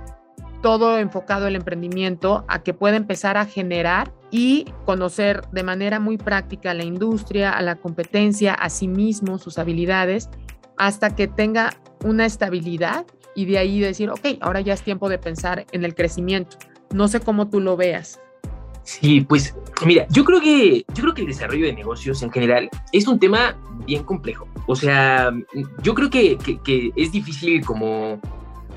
[0.62, 6.18] todo enfocado el emprendimiento a que pueda empezar a generar y conocer de manera muy
[6.18, 10.30] práctica a la industria, a la competencia, a sí mismo, sus habilidades,
[10.78, 13.06] hasta que tenga una estabilidad
[13.36, 16.58] y de ahí decir, ok, ahora ya es tiempo de pensar en el crecimiento.
[16.92, 18.20] No sé cómo tú lo veas.
[18.88, 19.54] Sí, pues
[19.86, 23.20] mira, yo creo que yo creo que el desarrollo de negocios en general es un
[23.20, 24.48] tema bien complejo.
[24.66, 25.30] O sea,
[25.84, 26.38] yo creo que,
[26.96, 28.18] es difícil como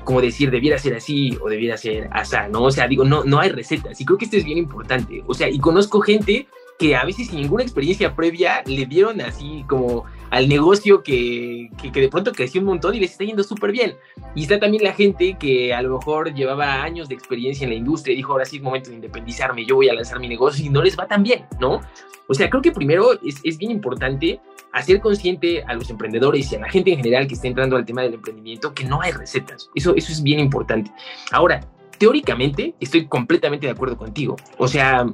[0.03, 2.63] como decir debiera ser así o debiera ser asá, ¿no?
[2.63, 5.23] O sea, digo, no, no hay recetas y creo que esto es bien importante.
[5.27, 6.45] O sea, y conozco gente
[6.81, 11.91] que a veces sin ninguna experiencia previa le dieron así como al negocio que, que,
[11.91, 13.93] de pronto creció un montón y les está yendo súper bien.
[14.33, 17.75] Y está también la gente que a lo mejor llevaba años de experiencia en la
[17.75, 20.65] industria y dijo, ahora sí es momento de independizarme, yo voy a lanzar mi negocio
[20.65, 21.81] y no les va tan bien, ¿no?
[22.27, 24.39] O sea, creo que primero es, es bien importante
[24.71, 27.85] hacer consciente a los emprendedores y a la gente en general que está entrando al
[27.85, 29.69] tema del emprendimiento que no hay recetas.
[29.75, 30.91] Eso, eso es bien importante.
[31.31, 31.59] Ahora,
[31.99, 34.35] teóricamente estoy completamente de acuerdo contigo.
[34.57, 35.05] O sea,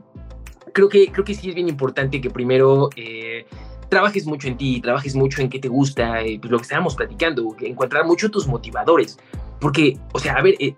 [0.77, 3.47] creo que, creo que sí es bien importante que primero eh,
[3.89, 6.93] trabajes mucho en ti, trabajes mucho en qué te gusta, eh, pues lo que estábamos
[6.93, 9.17] platicando, encontrar mucho tus motivadores.
[9.59, 10.75] Porque, o sea, a ver, eh,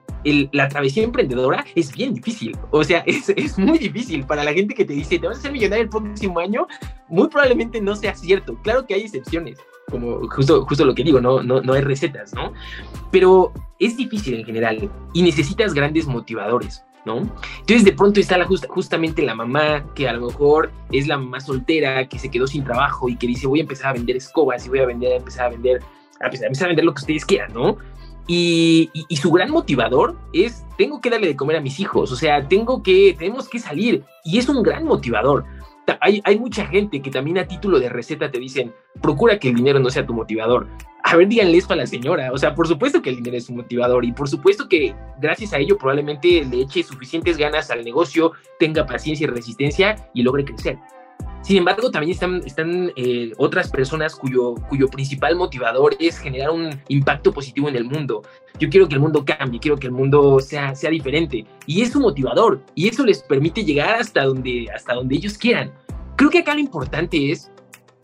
[0.54, 2.58] la travesía emprendedora es bien difícil.
[2.72, 5.42] O sea, es, es, muy difícil para la gente que te dice, te vas a
[5.42, 6.66] ser millonario el próximo año.
[7.10, 8.58] Muy probablemente no sea cierto.
[8.64, 9.58] Claro que hay excepciones,
[9.92, 12.54] como justo, justo lo que digo, no, no, no hay recetas, ¿no?
[13.12, 16.86] Pero es difícil en general y necesitas grandes motivadores.
[17.06, 17.18] ¿No?
[17.60, 21.40] Entonces de pronto está la justamente la mamá que a lo mejor es la mamá
[21.40, 24.66] soltera que se quedó sin trabajo y que dice voy a empezar a vender escobas
[24.66, 25.82] y voy a vender, a empezar a vender,
[26.20, 27.78] a empezar a vender lo que ustedes quieran, ¿no?
[28.32, 32.16] Y, y, su gran motivador es tengo que darle de comer a mis hijos, o
[32.16, 35.46] sea, tengo que, tenemos que salir y es un gran motivador
[36.02, 39.80] hay, mucha gente que también a título de receta te dicen, procura que el dinero
[39.80, 40.68] no sea tu motivador.
[41.04, 42.32] A ver, díganle esto a la señora.
[42.34, 45.54] O sea, por supuesto que el dinero es su motivador y por supuesto que gracias
[45.54, 50.46] a ello probablemente le eche suficientes ganas al negocio, tenga paciencia y resistencia y logre
[50.46, 50.78] crecer.
[51.42, 56.70] Sin embargo, también están, están eh, otras personas cuyo, cuyo principal motivador es generar un
[56.90, 58.22] impacto positivo en el mundo.
[58.60, 61.46] Yo quiero que el mundo cambie, quiero que el mundo sea, sea diferente.
[61.66, 62.62] Y es su motivador.
[62.76, 65.72] Y eso les permite llegar hasta donde, hasta donde ellos quieran.
[66.18, 67.50] Creo que acá lo importante es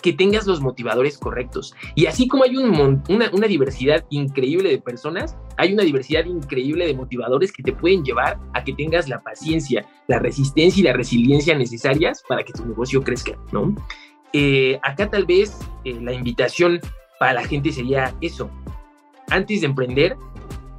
[0.05, 1.73] que tengas los motivadores correctos.
[1.95, 6.85] Y así como hay un, una, una, diversidad increíble de personas, hay una diversidad increíble
[6.85, 10.93] de motivadores que te pueden llevar a que tengas la paciencia, la resistencia y la
[10.93, 13.73] resiliencia necesarias para que tu negocio crezca, ¿no?
[14.31, 16.79] Eh, acá tal vez eh, la invitación
[17.19, 18.51] para la gente sería eso.
[19.31, 20.17] Antes de emprender,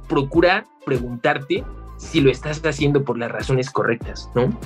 [0.07, 1.65] procura preguntarte
[1.97, 4.57] si lo estás haciendo por las razones correctas, ¿no?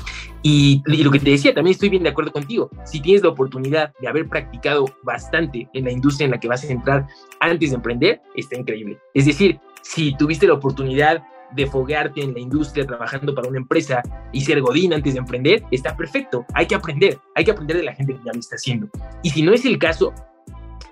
[0.44, 2.70] Y, lo que te decía, también estoy bien de acuerdo contigo.
[2.86, 6.64] Si tienes la oportunidad de haber practicado bastante en la industria en la que vas
[6.64, 7.08] a entrar
[7.40, 8.98] antes de emprender, está increíble.
[9.14, 11.24] Es decir, si tuviste la oportunidad
[11.56, 15.64] de foguearte en la industria trabajando para una empresa y ser godín antes de emprender,
[15.72, 16.46] está perfecto.
[16.54, 18.88] Hay que aprender, hay que aprender de la gente que ya lo está haciendo.
[19.22, 20.14] Y si no es el caso,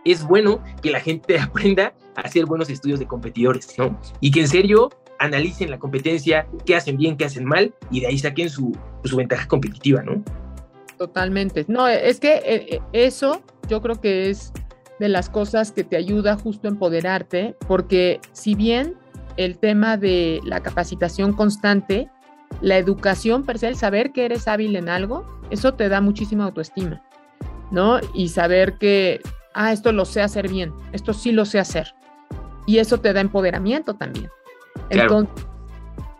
[0.05, 3.99] es bueno que la gente aprenda hacer buenos estudios de competidores, ¿no?
[4.19, 8.07] Y que en serio analicen la competencia, qué hacen bien, qué hacen mal, y de
[8.07, 10.23] ahí saquen su, su ventaja competitiva, ¿no?
[10.97, 11.65] Totalmente.
[11.67, 14.51] No, es que eh, eh, eso yo creo que es
[14.99, 18.95] de las cosas que te ayuda justo a empoderarte, porque si bien
[19.37, 22.09] el tema de la capacitación constante,
[22.61, 27.01] la educación per saber que eres hábil en algo, eso te da muchísima autoestima,
[27.71, 27.99] ¿no?
[28.13, 29.21] Y saber que,
[29.53, 31.93] ah, esto lo sé hacer bien, esto sí lo sé hacer.
[32.69, 34.29] Y eso te da empoderamiento también.
[34.91, 35.43] Entonces,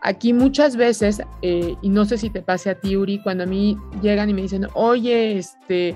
[0.01, 3.45] aquí muchas veces, eh, y no sé si te pase a ti, Uri, cuando a
[3.45, 5.95] mí llegan y me dicen, oye, este,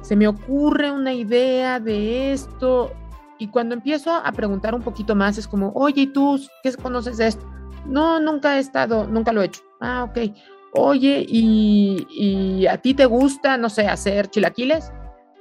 [0.00, 2.90] se me ocurre una idea de esto,
[3.38, 7.18] y cuando empiezo a preguntar un poquito más, es como, oye, ¿y tú qué conoces
[7.18, 7.46] de esto?
[7.86, 9.60] No, nunca he estado, nunca lo he hecho.
[9.80, 10.34] Ah, ok.
[10.72, 14.90] Oye, ¿y, ¿y a ti te gusta, no sé, hacer chilaquiles?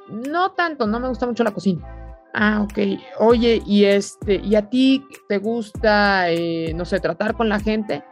[0.07, 2.00] No tanto, no me gusta mucho la cocina.
[2.33, 2.99] Ah, ok.
[3.19, 8.03] Oye, y este, ¿y a ti te gusta, eh, no sé, tratar con la gente?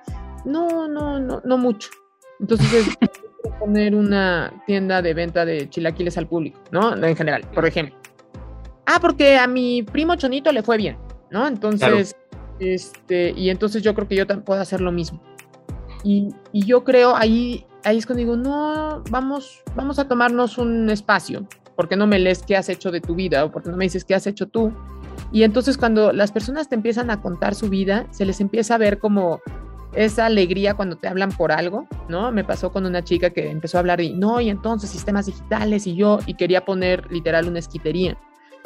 [0.46, 1.90] No, no, no, no mucho.
[2.40, 2.88] Entonces,
[3.60, 6.96] poner una tienda de venta de chilaquiles al público, ¿no?
[6.96, 7.96] En general, por ejemplo.
[8.86, 10.98] Ah, porque a mi primo Chonito le fue bien,
[11.30, 11.48] ¿no?
[11.48, 12.16] Entonces,
[12.60, 15.22] este, y entonces yo creo que yo puedo hacer lo mismo.
[16.04, 20.90] Y, y yo creo ahí ahí es cuando digo, no, vamos, vamos a tomarnos un
[20.90, 21.48] espacio,
[21.80, 24.04] porque no me lees qué has hecho de tu vida o porque no me dices
[24.04, 24.74] qué has hecho tú.
[25.32, 28.78] Y entonces cuando las personas te empiezan a contar su vida, se les empieza a
[28.78, 29.40] ver como
[29.94, 32.34] esa alegría cuando te hablan por algo, ¿no?
[32.34, 35.88] Me pasó con una chica que empezó a hablar y no, y entonces sistemas digitales
[35.88, 38.18] y yo, y quería poner literal una esquitería.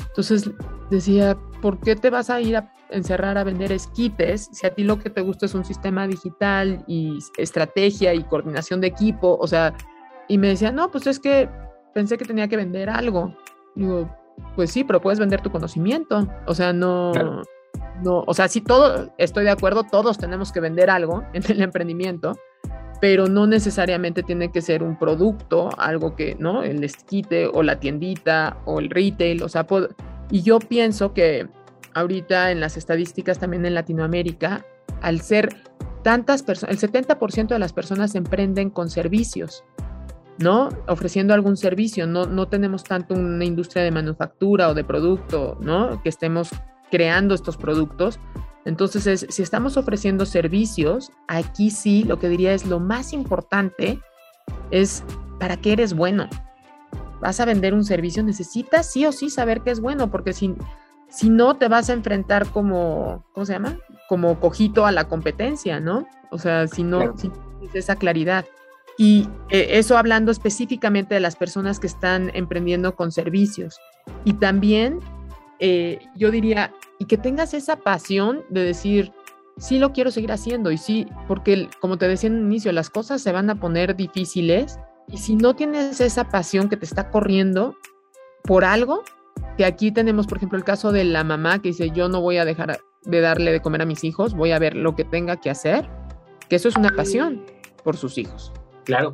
[0.08, 0.50] Entonces
[0.90, 4.84] decía, ¿por qué te vas a ir a encerrar a vender esquites si a ti
[4.84, 9.38] lo que te gusta es un sistema digital y estrategia y coordinación de equipo?
[9.40, 9.76] O sea,
[10.28, 11.48] y me decía, no, pues es que
[11.94, 13.36] pensé que tenía que vender algo.
[13.76, 14.10] Digo,
[14.56, 16.28] pues sí, pero puedes vender tu conocimiento.
[16.48, 17.12] O sea, no,
[18.04, 21.62] no, o sea, sí, todo, estoy de acuerdo, todos tenemos que vender algo en el
[21.62, 22.38] emprendimiento,
[23.02, 26.64] pero no necesariamente tiene que ser un producto, algo que, ¿no?
[26.64, 29.66] El esquite o la tiendita o el retail, o sea,
[30.32, 31.48] y yo pienso que
[31.94, 34.66] ahorita en las estadísticas también en Latinoamérica,
[35.02, 35.56] al ser
[36.02, 39.64] tantas personas, el 70% de las personas emprenden con servicios,
[40.40, 40.70] ¿no?
[40.88, 46.02] Ofreciendo algún servicio, no, no tenemos tanto una industria de manufactura o de producto, ¿no?
[46.02, 46.50] Que estemos
[46.92, 48.20] creando estos productos.
[48.66, 54.00] Entonces, si estamos ofreciendo servicios, aquí sí lo que diría es lo más importante
[54.72, 55.04] es
[55.40, 56.30] para qué eres bueno.
[57.22, 60.56] Vas a vender un servicio, necesitas sí o sí saber que es bueno, porque si,
[61.10, 63.78] si no te vas a enfrentar como, ¿cómo se llama?
[64.08, 66.08] Como cojito a la competencia, ¿no?
[66.32, 68.46] O sea, si no, si tienes esa claridad.
[68.98, 73.80] Y eh, eso hablando específicamente de las personas que están emprendiendo con servicios.
[74.24, 75.00] Y también
[75.60, 79.12] eh, yo diría, y que tengas esa pasión de decir,
[79.58, 82.90] sí lo quiero seguir haciendo y sí, porque como te decía en el inicio, las
[82.90, 87.10] cosas se van a poner difíciles y si no tienes esa pasión que te está
[87.10, 87.76] corriendo
[88.44, 89.04] por algo,
[89.58, 92.38] que aquí tenemos, por ejemplo, el caso de la mamá que dice, yo no voy
[92.38, 95.38] a dejar de darle de comer a mis hijos, voy a ver lo que tenga
[95.38, 95.90] que hacer,
[96.50, 97.46] que eso es una pasión
[97.84, 98.52] por sus hijos.
[98.84, 99.14] Claro.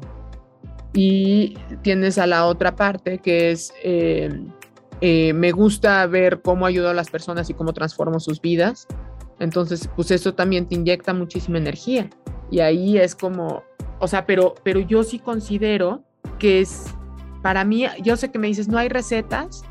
[0.94, 4.30] Y tienes a la otra parte que es, eh,
[5.02, 8.88] eh, me gusta ver cómo ayudo a las personas y cómo transformo sus vidas.
[9.40, 12.10] Entonces, pues eso también te inyecta muchísima energía.
[12.52, 13.64] Y ahí es como,
[14.00, 16.04] o sea, pero, pero yo sí considero
[16.40, 16.86] que es,
[17.44, 19.64] para mí, yo sé que me dices, no hay recetas,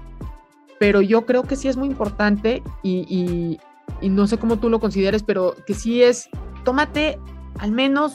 [0.79, 3.59] pero yo creo que sí es muy importante y,
[4.01, 6.29] y no sé cómo tú lo consideres, pero que sí es,
[6.65, 7.19] tómate
[7.59, 8.15] al menos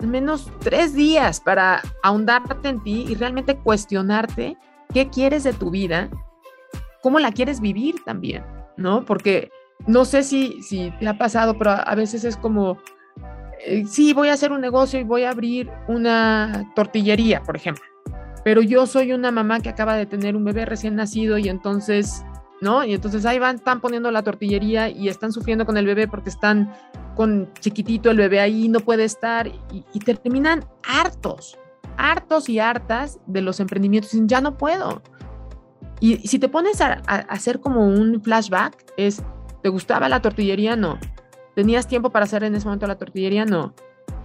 [0.00, 4.56] al menos tres días para ahondarte en ti y realmente cuestionarte
[4.92, 6.08] qué quieres de tu vida,
[7.02, 8.44] cómo la quieres vivir también,
[8.76, 9.04] ¿no?
[9.04, 9.50] Porque
[9.86, 12.78] no sé si, si te ha pasado, pero a veces es como,
[13.66, 17.84] eh, sí, voy a hacer un negocio y voy a abrir una tortillería, por ejemplo,
[18.42, 22.24] pero yo soy una mamá que acaba de tener un bebé recién nacido y entonces
[22.60, 22.84] ¿no?
[22.84, 26.28] Y entonces ahí van, están poniendo la tortillería y están sufriendo con el bebé porque
[26.28, 26.72] están
[27.16, 31.58] con chiquitito el bebé ahí, no puede estar y, terminan hartos,
[31.96, 34.12] hartos y hartas de los emprendimientos.
[34.24, 35.02] ya no puedo.
[36.00, 36.92] Y, si te pones a,
[37.28, 39.22] hacer como un flashback, es,
[39.62, 40.76] ¿te gustaba la tortillería?
[40.76, 40.98] No.
[41.54, 43.44] ¿Tenías tiempo para hacer en ese momento la tortillería?
[43.44, 43.74] No.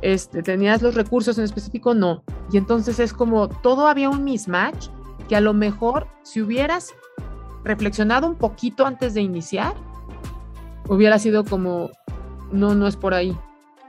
[0.02, 1.94] Este, ¿Tenías los recursos en específico?
[1.94, 2.24] No.
[2.52, 4.88] Y entonces es como todo había un mismatch
[5.28, 6.94] que a lo mejor si hubieras
[7.66, 9.74] reflexionado un poquito antes de iniciar,
[10.88, 11.90] hubiera sido como,
[12.52, 13.36] no, no es por ahí.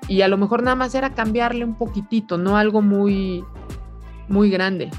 [0.08, 3.44] Y a lo mejor nada más era cambiarle un poquitito, no algo muy,
[4.28, 4.90] muy grande.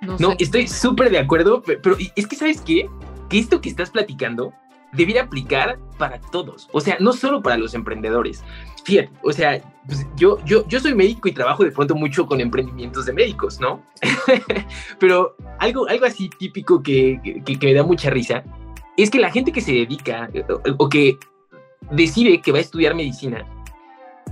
[0.00, 2.88] No, estoy súper de acuerdo, pero es que, ¿sabes qué?
[3.28, 4.52] Que esto que estás platicando
[4.92, 8.44] debería aplicar para todos, o sea, no solo para los emprendedores.
[8.84, 12.40] Fíjate, o sea, pues yo, yo, yo soy médico y trabajo de pronto mucho con
[12.40, 13.82] emprendimientos de médicos, ¿no?
[14.98, 18.44] Pero algo, algo así típico que, que, que, me da mucha risa
[18.96, 20.28] es que la gente que se dedica
[20.78, 21.18] o, que
[21.90, 23.46] decide que va a estudiar medicina,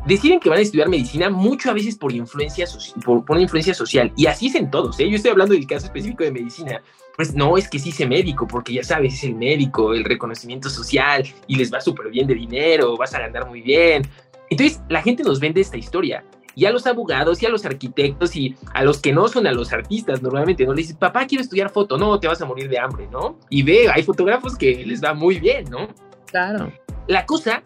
[0.07, 2.67] deciden que van a estudiar medicina mucho a veces por influencia,
[3.05, 4.13] por, por, una influencia social.
[4.17, 5.09] Y así es en todos, ¿eh?
[5.09, 6.83] Yo estoy hablando del caso específico de medicina.
[7.17, 10.71] Pues no es que sí sé médico, porque ya sabes, es el médico, el reconocimiento
[10.71, 14.09] social y les va súper bien de dinero, vas a ganar muy bien,
[14.51, 16.25] entonces, la gente nos vende esta historia.
[16.57, 19.53] Y a los abogados y a los arquitectos y a los que no son a
[19.53, 20.75] los artistas normalmente, ¿no?
[20.75, 23.39] Le dices, papá, quiero estudiar foto, no, te vas a morir de hambre, ¿no?
[23.49, 25.89] Y ve, hay fotógrafos que les va muy bien, ¿no?
[26.27, 26.73] Claro.
[27.07, 27.63] La cosa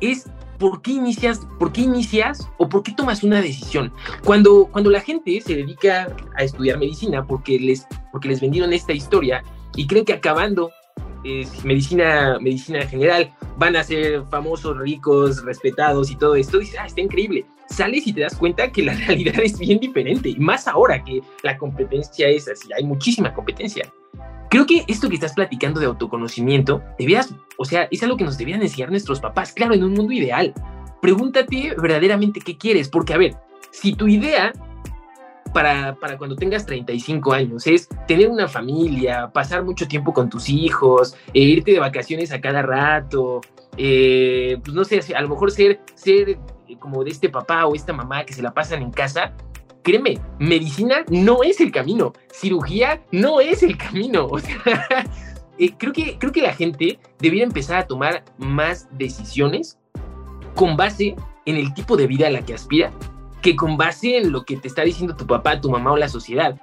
[0.00, 0.26] es
[0.58, 3.92] ¿por qué inicias, por qué inicias o por qué tomas una decisión?
[4.24, 8.92] Cuando, cuando la gente se dedica a estudiar medicina porque les, porque les vendieron esta
[8.92, 9.42] historia
[9.76, 10.70] y creen que acabando
[11.64, 17.00] medicina, medicina general, van a ser famosos, ricos, respetados y todo esto, dices, ah, está
[17.00, 17.46] increíble.
[17.68, 21.22] Sales y te das cuenta que la realidad es bien diferente, y más ahora que
[21.42, 23.90] la competencia es así, hay muchísima competencia.
[24.54, 28.38] Creo que esto que estás platicando de autoconocimiento, debías, o sea, es algo que nos
[28.38, 30.54] debían enseñar nuestros papás, claro, en un mundo ideal.
[31.02, 33.34] Pregúntate verdaderamente qué quieres, porque a ver,
[33.72, 34.52] si tu idea
[35.52, 40.48] para, para, cuando tengas 35 años, es tener una familia, pasar mucho tiempo con tus
[40.48, 43.40] hijos, e irte de vacaciones a cada rato,
[43.76, 46.38] eh, pues no sé, a lo mejor ser, ser eh,
[46.78, 49.34] como de este papá o esta mamá que se la pasan en casa,
[49.84, 54.26] créeme, medicina no es el camino, cirugía no es el camino.
[54.26, 54.58] O sea,
[55.58, 59.78] eh, creo, que, creo que la gente debería empezar a tomar más decisiones
[60.56, 61.14] con base
[61.46, 62.90] en el tipo de vida a la que aspira
[63.42, 66.08] que con base en lo que te está diciendo tu papá, tu mamá o la
[66.08, 66.58] sociedad.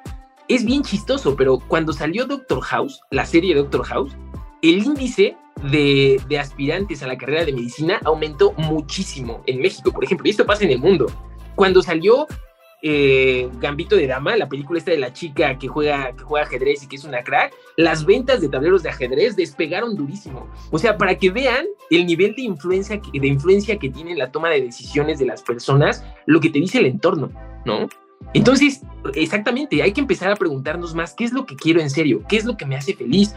[0.48, 4.18] Es bien chistoso, pero cuando salió Doctor House, la serie Doctor House,
[4.64, 5.38] el índice
[5.72, 10.32] de, de, aspirantes a la carrera de medicina aumentó muchísimo en México, por ejemplo, y
[10.32, 11.06] esto pasa en el mundo.
[11.56, 12.26] Cuando salió
[12.82, 16.84] eh, Gambito de Dama, la película esta de la chica que juega, que juega ajedrez
[16.84, 20.48] y que es una crack, las ventas de tableros de ajedrez despegaron durísimo.
[20.72, 24.32] O sea, para que vean el nivel de influencia, que, de influencia que tiene la
[24.32, 27.32] toma de decisiones de las personas, lo que te dice el entorno,
[27.66, 27.88] ¿no?
[28.34, 28.82] Entonces,
[29.16, 32.24] exactamente, hay que empezar a preguntarnos más, ¿qué es lo que quiero en serio?
[32.30, 33.36] ¿Qué es lo que me hace feliz?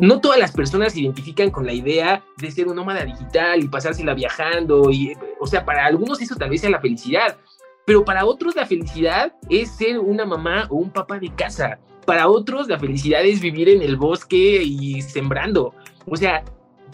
[0.00, 3.68] no todas las personas se identifican con la idea de ser un nómada digital y
[3.68, 7.36] pasársela viajando y o sea, para algunos eso tal vez sea la felicidad,
[7.84, 11.78] pero para otros la felicidad es ser una mamá o un papá de casa.
[12.06, 15.74] Para otros la felicidad es vivir en el bosque y sembrando.
[16.06, 16.44] O sea,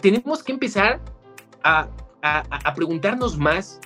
[0.01, 0.99] tenemos que empezar
[1.63, 1.89] a,
[2.75, 3.79] preguntarnos más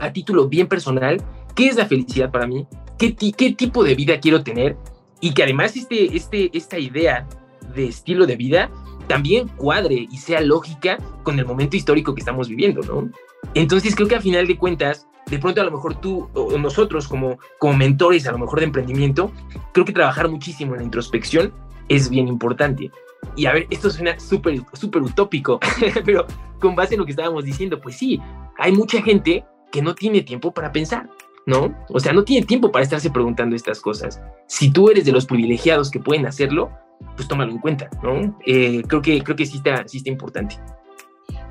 [0.00, 1.22] a título bien personal,
[1.54, 2.66] ¿qué es la felicidad para mí?
[2.98, 4.76] ¿Qué, qué tipo de vida quiero tener?
[5.20, 7.26] Y que además este, este, esta idea
[7.74, 8.70] de estilo de vida
[9.06, 13.10] también cuadre y sea lógica con el momento histórico que estamos viviendo, ¿no?
[13.54, 17.08] Entonces creo que a final de cuentas de pronto a lo mejor tú o nosotros
[17.08, 19.32] como, como mentores a lo mejor de emprendimiento,
[19.72, 21.54] creo que trabajar muchísimo en la introspección
[21.88, 22.90] es bien importante.
[23.34, 25.58] Y a ver, esto suena súper súper utópico,
[26.04, 26.26] pero
[26.60, 28.20] con base en lo que estábamos diciendo, pues sí,
[28.58, 31.08] hay mucha gente que no tiene tiempo para pensar,
[31.46, 31.74] ¿no?
[31.88, 34.20] O sea, no tiene tiempo para estarse preguntando estas cosas.
[34.48, 36.70] Si tú eres de los privilegiados que pueden hacerlo,
[37.16, 38.38] pues tómalo en cuenta, ¿no?
[38.44, 40.58] Eh, creo, que, creo que sí está, sí está importante.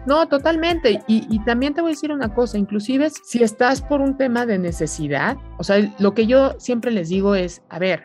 [0.06, 1.04] No, totalmente.
[1.08, 4.58] Y, también te voy a decir una cosa, inclusive si estás por un tema de
[4.58, 8.04] necesidad, o sea, lo que yo siempre les digo es, a ver,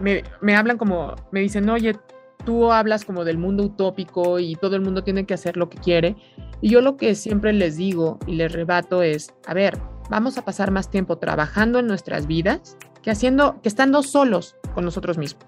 [0.00, 1.96] me, me hablan como, me dicen, oye,
[2.44, 5.78] tú hablas como del mundo utópico y todo el mundo tiene que hacer lo que
[5.78, 6.16] quiere.
[6.60, 10.44] Y yo lo que siempre les digo y les rebato es, a ver, vamos a
[10.44, 15.46] pasar más tiempo trabajando en nuestras vidas que haciendo, que estando solos con nosotros mismos.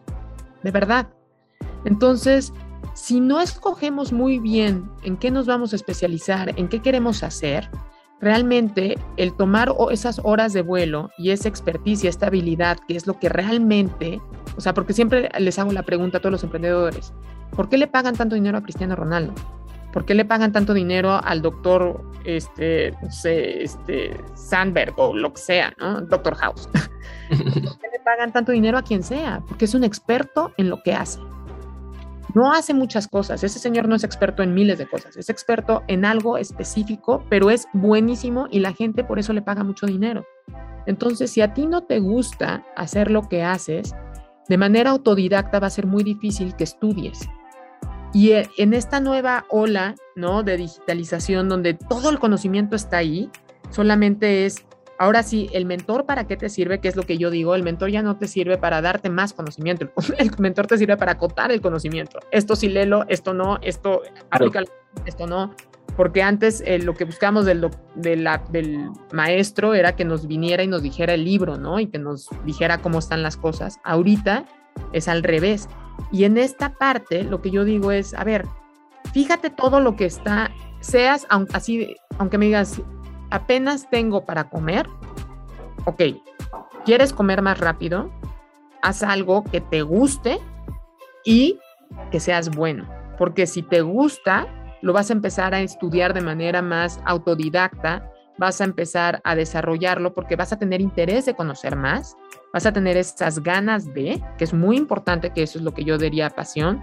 [0.63, 1.09] De verdad.
[1.85, 2.53] Entonces,
[2.95, 7.71] si no escogemos muy bien en qué nos vamos a especializar, en qué queremos hacer,
[8.21, 13.19] realmente el tomar esas horas de vuelo y esa experticia, esta habilidad, que es lo
[13.19, 14.21] que realmente,
[14.57, 17.13] o sea, porque siempre les hago la pregunta a todos los emprendedores,
[17.51, 19.35] ¿por qué le pagan tanto dinero a Cristiano Ronaldo?
[19.93, 25.35] ¿Por qué le pagan tanto dinero al doctor, este, no sé, este, Sandberg o lo
[25.35, 26.01] que sea, ¿no?
[26.01, 26.67] Doctor House.
[27.29, 29.43] ¿Por qué le pagan tanto dinero a quien sea?
[29.47, 31.21] Porque es un experto en lo que hace
[32.35, 33.45] no hace muchas cosas.
[33.45, 37.51] Ese señor no es experto en miles de cosas, es experto en algo específico, pero
[37.51, 40.25] es buenísimo y la gente por eso le paga mucho dinero.
[40.87, 43.95] Entonces, si a ti no te gusta hacer lo que haces,
[44.49, 47.29] de manera autodidacta va a ser muy difícil que estudies.
[48.13, 50.43] Y e, en esta nueva ola, ¿no?
[50.43, 53.31] De digitalización donde todo el conocimiento está ahí,
[53.71, 54.67] solamente es
[54.99, 57.63] Ahora sí, el mentor para qué te sirve, que es lo que yo digo, el
[57.63, 61.51] mentor ya no te sirve para darte más conocimiento, el mentor te sirve para acotar
[61.51, 62.19] el conocimiento.
[62.31, 64.63] Esto sí léelo, esto no, esto aplica,
[65.07, 65.55] esto no.
[65.97, 70.83] Porque antes eh, lo que buscábamos del, del maestro era que nos viniera y nos
[70.83, 71.81] dijera el libro, ¿no?
[71.81, 73.79] Y que nos dijera cómo están las cosas.
[73.85, 74.47] Ahorita
[74.93, 75.69] es al revés.
[76.11, 78.47] Y en esta parte lo que yo digo es, a ver,
[79.13, 80.51] fíjate todo lo que está,
[80.81, 82.81] seas, así, aunque me digas,
[83.33, 84.87] apenas tengo para comer,
[85.87, 86.03] ok,
[86.85, 88.13] ¿quieres comer más rápido?
[88.83, 90.39] Haz algo que te guste
[91.25, 91.59] y
[92.11, 94.47] que seas bueno, porque si te gusta,
[94.83, 100.13] lo vas a empezar a estudiar de manera más autodidacta, vas a empezar a desarrollarlo
[100.13, 102.17] porque vas a tener interés de conocer más,
[102.53, 105.85] vas a tener esas ganas de, que es muy importante, que eso es lo que
[105.85, 106.83] yo diría pasión.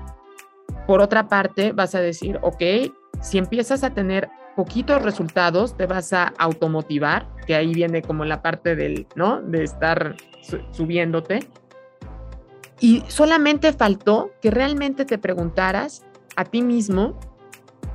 [0.88, 6.12] Por otra parte, vas a decir, ok, si empiezas a tener poquitos resultados, te vas
[6.12, 9.42] a automotivar, que ahí viene como la parte del, ¿no?
[9.42, 10.18] De estar
[10.74, 11.48] subiéndote.
[12.82, 16.04] Y solamente faltó que realmente te preguntaras
[16.36, 17.18] a ti mismo,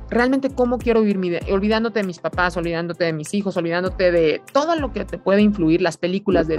[0.09, 4.11] realmente cómo quiero vivir mi vida, olvidándote de mis papás, olvidándote de mis hijos, olvidándote
[4.11, 6.57] de todo lo que te puede influir, las películas de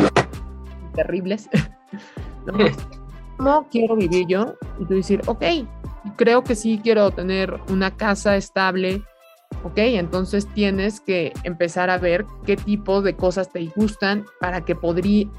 [0.93, 1.49] terribles.
[3.37, 4.53] ¿Cómo quiero vivir yo?
[4.79, 5.43] Y tú decir, ok,
[6.15, 9.01] creo que sí quiero tener una casa estable,
[9.65, 9.77] ¿ok?
[9.77, 14.77] Entonces tienes que empezar a ver qué tipo de cosas te gustan para que,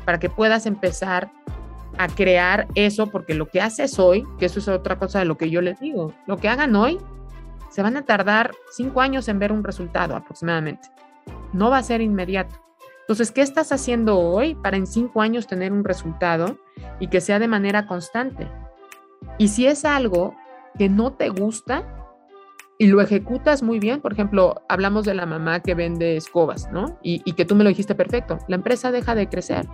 [0.04, 1.30] para que puedas empezar
[1.96, 5.38] a crear eso, porque lo que haces hoy, que eso es otra cosa de lo
[5.38, 6.98] que yo les digo, lo que hagan hoy,
[7.70, 10.88] se van a tardar cinco años en ver un resultado aproximadamente.
[11.52, 12.56] No va a ser inmediato.
[13.02, 16.58] Entonces, ¿qué estás haciendo hoy para en cinco años tener un resultado
[16.98, 18.48] y que sea de manera constante?
[19.38, 20.34] Y si es algo
[20.76, 21.84] que no te gusta
[22.78, 26.98] y lo ejecutas muy bien, por ejemplo, hablamos de la mamá que vende escobas, ¿no?
[27.02, 29.66] Y, que tú me lo dijiste perfecto, la empresa deja de crecer.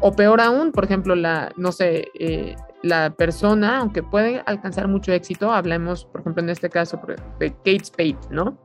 [0.00, 5.12] O peor aún, por ejemplo, la, no sé, eh, la persona, aunque puede alcanzar mucho
[5.12, 7.00] éxito, hablemos, por ejemplo, en este caso
[7.38, 8.58] de Kate Spade, ¿no?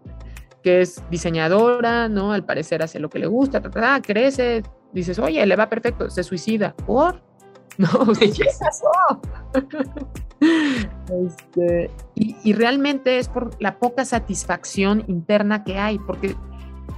[0.64, 2.34] que es diseñadora, ¿no?
[2.34, 3.62] Al parecer hace lo que le gusta,
[4.02, 4.64] crece,
[4.94, 6.76] dices, oye, le va perfecto, se suicida.
[6.86, 7.22] ¿Por?
[7.78, 7.88] No,
[8.20, 9.22] ¿qué pasó?
[10.42, 16.38] Este, y, y, realmente es por la poca satisfacción interna que hay, porque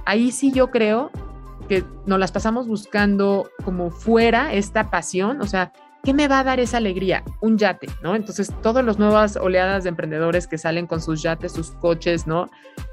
[0.04, 1.10] ahí sí yo creo
[1.68, 6.44] que nos las pasamos buscando como fuera esta pasión, o sea, ¿qué me va a
[6.44, 7.22] dar esa alegría?
[7.40, 8.14] Un yate, ¿no?
[8.14, 12.50] Entonces, todas las nuevas oleadas de emprendedores que salen con sus yates, sus coches, ¿no?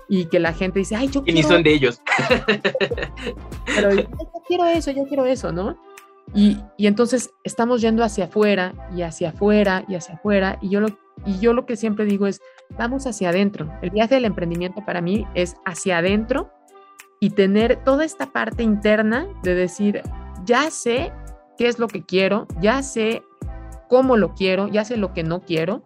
[0.07, 1.39] Y que la gente dice, ay, yo quiero...
[1.39, 2.01] Y ni son de ellos.
[3.65, 4.05] Pero yo,
[4.47, 5.77] quiero eso, yo quiero eso, ¿no?
[6.33, 10.59] Y, entonces estamos yendo hacia afuera y hacia afuera y hacia afuera.
[10.61, 10.89] Y yo, lo,
[11.25, 12.41] y yo lo que siempre digo es,
[12.77, 13.71] vamos hacia adentro.
[13.81, 16.51] El viaje del emprendimiento para mí es hacia adentro
[17.19, 20.01] y tener toda esta parte interna de decir,
[20.45, 21.11] ya sé
[21.57, 23.23] qué es lo que quiero, ya sé
[23.89, 25.81] cómo lo quiero, ya sé lo que no quiero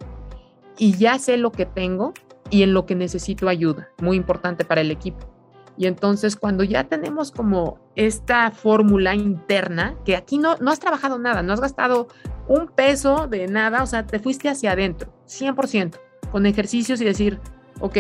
[0.78, 2.14] y ya sé lo que tengo
[2.50, 5.33] y en lo que necesito ayuda, muy importante para el equipo.
[5.78, 11.18] Y entonces cuando ya tenemos como esta fórmula interna, que aquí no, no has trabajado
[11.18, 12.08] nada, no has gastado
[12.48, 16.00] un peso de nada, o sea, te fuiste hacia adentro, 100%,
[16.32, 17.40] con ejercicios y decir,
[17.80, 17.98] ok,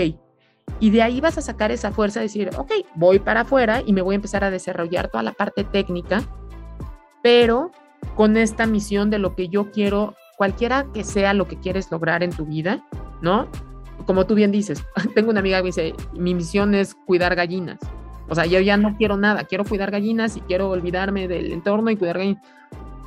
[0.80, 4.02] y de ahí vas a sacar esa fuerza, decir, ok, voy para afuera y me
[4.02, 6.24] voy a empezar a desarrollar toda la parte técnica
[7.24, 7.72] pero
[8.16, 12.22] con esta misión de lo que yo quiero, cualquiera que sea lo que quieres lograr
[12.22, 12.86] en tu vida,
[13.22, 13.48] ¿no?
[14.06, 14.84] Como tú bien dices,
[15.16, 17.80] tengo una amiga que dice, mi misión es cuidar gallinas.
[18.30, 21.90] O sea, yo ya no quiero nada, quiero cuidar gallinas y quiero olvidarme del entorno
[21.90, 22.44] y cuidar gallinas.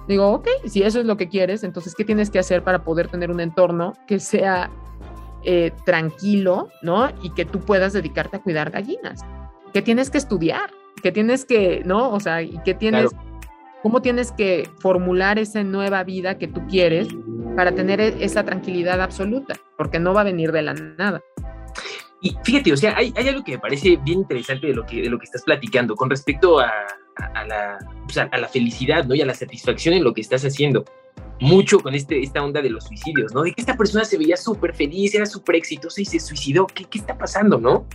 [0.09, 3.09] Digo, ok, si eso es lo que quieres, entonces, ¿qué tienes que hacer para poder
[3.09, 4.71] tener un entorno que sea
[5.43, 7.09] eh, tranquilo, ¿no?
[7.23, 9.25] Y que tú puedas dedicarte a cuidar gallinas.
[9.73, 10.71] ¿Qué tienes que estudiar?
[11.03, 12.11] ¿Qué tienes que, no?
[12.11, 13.11] O sea, ¿y qué tienes
[13.87, 17.07] cómo tienes que formular esa nueva vida que tú quieres
[17.55, 21.23] para tener e-, esa tranquilidad absoluta, porque no va a venir de la nada.
[22.21, 25.11] Y fíjate, o sea, hay, algo que me parece bien interesante de lo que, de
[25.11, 26.73] lo que estás platicando con respecto a,
[27.47, 27.79] la,
[28.31, 29.15] a la felicidad ¿no?
[29.15, 30.85] y a la satisfacción en lo que estás haciendo.
[31.39, 33.43] Mucho con este, esta onda de los suicidios, ¿no?
[33.43, 36.67] De que esta persona se veía súper feliz, era súper exitosa y se suicidó.
[36.67, 37.87] ¿Qué, ¿Qué está pasando, no?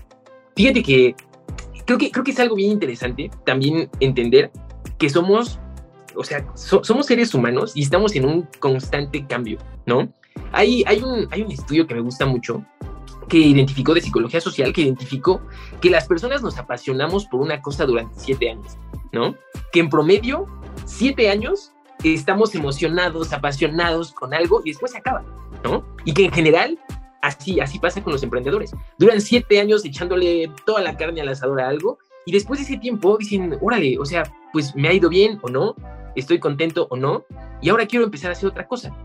[0.56, 1.16] Fíjate que
[1.86, 4.52] creo, que creo que es algo bien interesante también entender
[5.00, 5.60] que somos
[6.16, 10.14] o sea, somos seres humanos y estamos en un constante cambio, ¿no?
[10.52, 12.66] Hay, hay, un, hay un estudio que me gusta mucho
[13.28, 15.42] que identificó de psicología social, que identificó
[15.80, 18.78] que las personas nos apasionamos por una cosa durante siete años,
[19.14, 19.36] ¿no?
[19.72, 20.48] Que en promedio,
[20.86, 21.72] siete años
[22.04, 25.24] estamos emocionados, apasionados con algo y después se acaba,
[25.64, 25.86] ¿no?
[26.04, 26.80] Y que en general
[27.22, 28.74] así, así pasa con los emprendedores.
[28.98, 32.78] Duran siete años echándole toda la carne al asador a algo y después de ese
[32.78, 35.76] tiempo dicen, órale, o sea, pues me ha ido bien o no,
[36.16, 37.24] estoy contento o no,
[37.62, 38.96] y ahora quiero empezar a hacer otra cosa.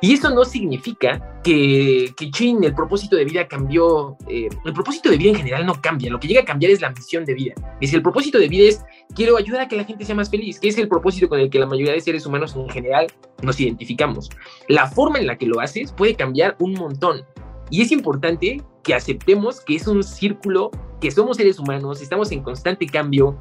[0.00, 4.16] Y esto no significa que, que Chin, el propósito de vida cambió.
[4.28, 6.10] Eh, el propósito de vida en general no cambia.
[6.10, 7.54] Lo que llega a cambiar es la misión de vida.
[7.80, 8.84] Dice, el propósito de vida es
[9.14, 11.50] quiero ayudar a que la gente sea más feliz, que es el propósito con el
[11.50, 13.08] que la mayoría de seres humanos en general
[13.42, 14.30] nos identificamos.
[14.68, 17.24] La forma en la que lo haces puede cambiar un montón.
[17.70, 20.70] Y es importante que aceptemos que es un círculo,
[21.00, 23.38] que somos seres humanos, estamos en constante cambio.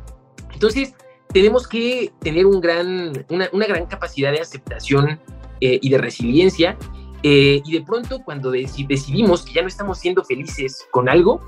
[0.54, 0.94] Entonces,
[1.32, 5.20] tenemos que tener un gran, una, gran capacidad de aceptación
[5.62, 6.78] eh, y de resiliencia.
[7.24, 11.42] Eh, y de pronto cuando decidimos que ya no estamos siendo felices con algo,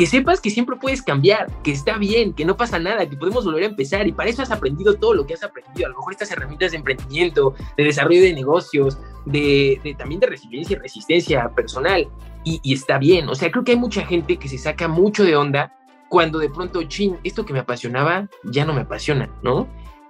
[0.00, 3.44] que sepas que siempre puedes cambiar, que está bien, que no pasa nada, que podemos
[3.44, 5.96] volver a empezar y para eso has aprendido todo lo que has aprendido, a lo
[5.98, 11.50] mejor estas herramientas de emprendimiento, de desarrollo de negocios, de, también de resiliencia y resistencia
[11.50, 12.08] personal
[12.44, 15.36] y, está bien, o sea, creo que hay mucha gente que se saca mucho de
[15.36, 15.76] onda
[16.08, 19.68] cuando de pronto, chin, esto que me apasionaba ya no me apasiona, ¿no?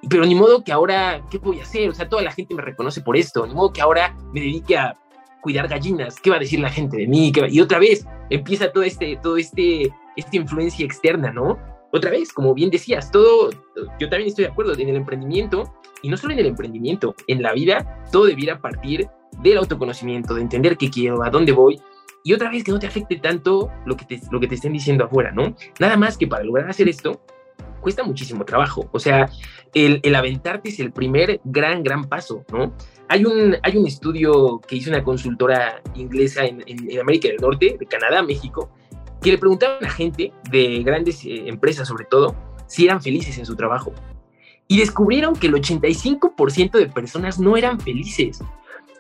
[0.09, 1.91] Pero ni modo que ahora, ¿qué voy a hacer?
[1.91, 4.77] O sea, toda la gente me reconoce por esto, ni modo que ahora me dedique
[4.77, 4.97] a
[5.41, 7.33] cuidar gallinas, ¿qué va a decir la gente de mí?
[7.49, 11.59] Y otra vez empieza todo este, todo este, esta influencia externa, ¿no?
[11.93, 13.51] Otra vez, como bien decías, todo,
[13.99, 15.73] yo también estoy de acuerdo, en el emprendimiento,
[16.03, 19.09] y no solo en el emprendimiento, en la vida, todo debiera partir
[19.43, 21.81] del autoconocimiento, de entender qué quiero, a dónde voy,
[22.23, 24.73] y otra vez que no te afecte tanto lo que te, lo que te estén
[24.73, 25.57] diciendo afuera, ¿no?
[25.81, 27.21] Nada más que para lograr hacer esto,
[27.81, 28.89] cuesta muchísimo trabajo.
[28.93, 29.29] O sea,
[29.75, 32.73] el, el, aventarte es el primer gran, gran paso, ¿no?
[33.09, 36.63] Hay un, hay un estudio que hizo una consultora inglesa en,
[37.01, 38.71] América del Norte, de Canadá, México,
[39.21, 43.47] que le preguntaban a gente de grandes eh, empresas, sobre todo, si eran felices en
[43.47, 43.93] su trabajo.
[44.69, 48.41] Y descubrieron que el 85% de personas no eran felices.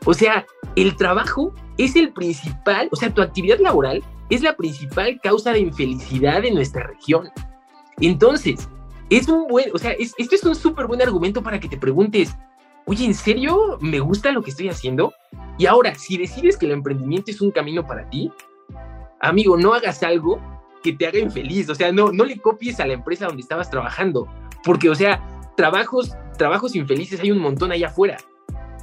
[0.04, 5.20] O sea, el trabajo es el principal, o sea, tu actividad laboral es la principal
[5.22, 7.28] causa de infelicidad en nuestra región.
[8.00, 8.68] Entonces,
[9.10, 12.36] es un buen, o sea, esto es un súper buen argumento para que te preguntes,
[12.86, 15.12] oye, ¿en serio me gusta lo que estoy haciendo?
[15.58, 18.30] Y ahora, si decides que el emprendimiento es un camino para ti,
[19.20, 20.40] amigo, no hagas algo
[20.82, 23.70] que te haga infeliz, o sea, no, no le copies a la empresa donde estabas
[23.70, 24.26] trabajando,
[24.64, 25.20] porque, o sea,
[25.56, 28.16] trabajos, trabajos infelices hay un montón allá afuera.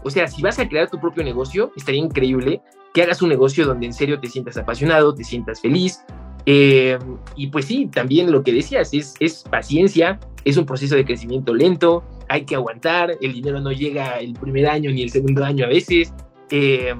[0.04, 2.62] O sea, si vas a crear tu propio negocio, estaría increíble
[2.94, 6.04] que hagas un negocio donde en serio te sientas apasionado, te sientas feliz,
[6.50, 6.98] eh,
[7.36, 11.54] y pues sí, también lo que decías, es, es paciencia, es un proceso de crecimiento
[11.54, 15.66] lento, hay que aguantar, el dinero no llega el primer año ni el segundo año
[15.66, 16.14] a veces.
[16.50, 16.96] Eh,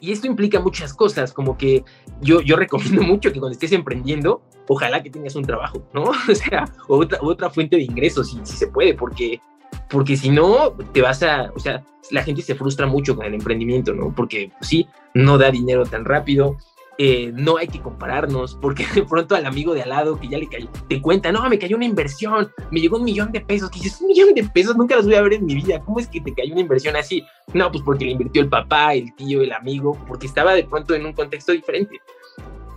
[0.00, 1.82] y esto implica muchas cosas, como que
[2.20, 6.04] yo, yo recomiendo mucho que cuando estés emprendiendo, ojalá que tengas un trabajo, ¿no?
[6.30, 9.40] O sea, otra, otra fuente de ingresos, si, si se puede, porque,
[9.88, 13.32] porque si no, te vas a, o sea, la gente se frustra mucho con el
[13.32, 14.14] emprendimiento, ¿no?
[14.14, 16.58] Porque pues, sí, no da dinero tan rápido,
[17.00, 20.36] eh, no hay que compararnos, porque de pronto al amigo de al lado que ya
[20.36, 23.70] le cayó, te cuenta, no, me cayó una inversión, me llegó un millón de pesos,
[23.70, 26.00] que dices, un millón de pesos, nunca los voy a ver en mi vida, ¿cómo
[26.00, 27.24] es que te cayó una inversión así?
[27.54, 30.94] No, pues porque le invirtió el papá, el tío, el amigo, porque estaba de pronto
[30.94, 32.00] en un contexto diferente.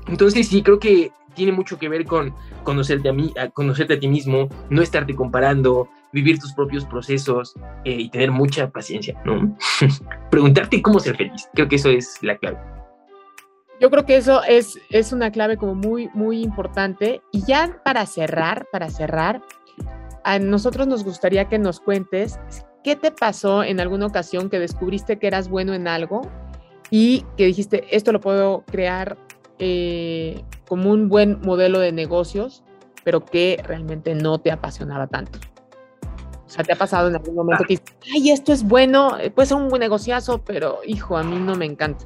[0.08, 4.08] Entonces sí, creo que tiene mucho que ver con conocerte a, mí, conocerte a ti
[4.08, 7.56] mismo, no estarte comparando, vivir tus propios procesos
[7.86, 9.58] eh, y tener mucha paciencia, ¿no?
[10.30, 12.60] Preguntarte cómo ser feliz, creo que eso es la clave.
[13.82, 17.24] Yo creo que eso es, es una clave como muy, muy importante.
[17.32, 19.42] Y ya para cerrar, para cerrar,
[20.24, 22.40] a nosotros nos gustaría que nos cuentes
[22.84, 26.22] qué te pasó en alguna ocasión que descubriste que eras bueno en algo
[26.92, 29.18] y que dijiste, esto lo puedo crear
[29.58, 32.64] eh, como un buen modelo de negocios,
[33.04, 35.40] pero que realmente no te apasionaba tanto.
[36.46, 39.48] O sea, ¿te ha pasado en algún momento que dices, ay, esto es bueno, puede
[39.48, 42.06] ser un buen negociazo, pero hijo, a mí no me encanta?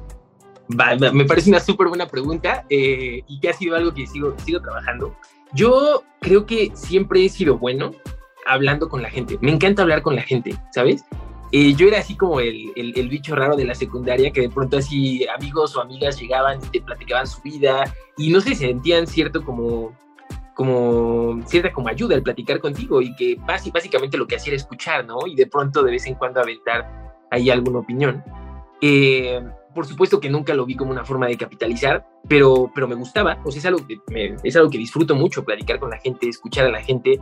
[0.68, 4.60] Me parece una súper buena pregunta eh, y que ha sido algo que sigo, sigo
[4.60, 5.16] trabajando.
[5.52, 7.92] Yo creo que siempre he sido bueno
[8.46, 9.38] hablando con la gente.
[9.40, 11.04] Me encanta hablar con la gente, ¿sabes?
[11.52, 14.78] Eh, yo era así como el, el, bicho raro de la secundaria, que de pronto
[14.78, 17.84] así amigos o amigas llegaban y te platicaban su vida
[18.16, 19.96] y no sé, sentían cierto como,
[20.54, 25.06] como cierta como ayuda al platicar contigo y que básicamente lo que hacía era escuchar,
[25.06, 25.18] ¿no?
[25.26, 28.24] Y de pronto de vez en cuando aventar ahí alguna opinión.
[28.80, 29.40] Eh,
[29.76, 33.38] por supuesto que nunca lo vi como una forma de capitalizar, pero, pero me gustaba,
[33.44, 34.00] o sea, es algo, que
[34.42, 37.20] es algo que disfruto mucho, platicar con la gente, escuchar a la gente.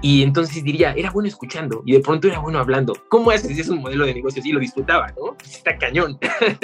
[0.00, 2.92] Y entonces diría, era bueno escuchando y de pronto era bueno hablando.
[3.08, 4.40] ¿Cómo haces es un modelo de negocio?
[4.40, 5.34] Sí, lo disfrutaba, ¿no?
[5.36, 6.16] Pues está cañón.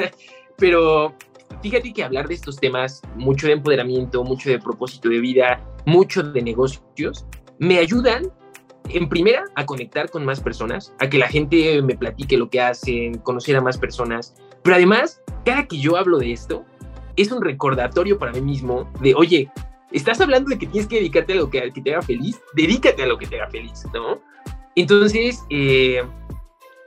[0.57, 1.13] pero
[1.61, 6.23] fíjate que hablar de estos temas, mucho de empoderamiento, mucho de propósito de vida, mucho
[6.23, 7.27] de negocios,
[7.59, 8.31] me ayudan
[8.91, 12.61] en primera, a conectar con más personas, a que la gente me platique lo que
[12.61, 14.35] hacen, conocer a más personas.
[14.65, 16.65] Pero además, cada que yo hablo de esto,
[17.17, 19.51] es un recordatorio para mí mismo de, oye,
[19.93, 23.07] estás hablando de que tienes que dedicarte a lo que, te haga feliz, dedícate a
[23.07, 24.23] lo que te haga feliz, ¿no?
[24.75, 26.03] Entonces, eh,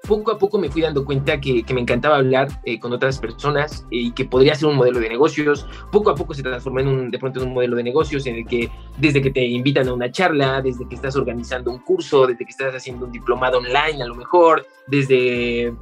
[0.08, 3.86] poco a poco me fui dando cuenta que, me encantaba hablar eh, con otras personas
[3.92, 5.68] eh, y que podría ser un modelo de negocios.
[5.92, 8.38] Poco a poco se transformó en un, de pronto en un modelo de negocios en
[8.38, 12.26] el que desde que te invitan a una charla, desde que estás organizando un curso,
[12.26, 15.74] desde que estás haciendo un diplomado online a lo mejor, desde,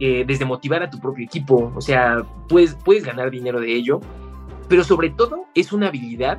[0.00, 4.00] eh, desde motivar a tu propio equipo, o sea, puedes, puedes ganar dinero de ello,
[4.68, 6.38] pero sobre todo es una habilidad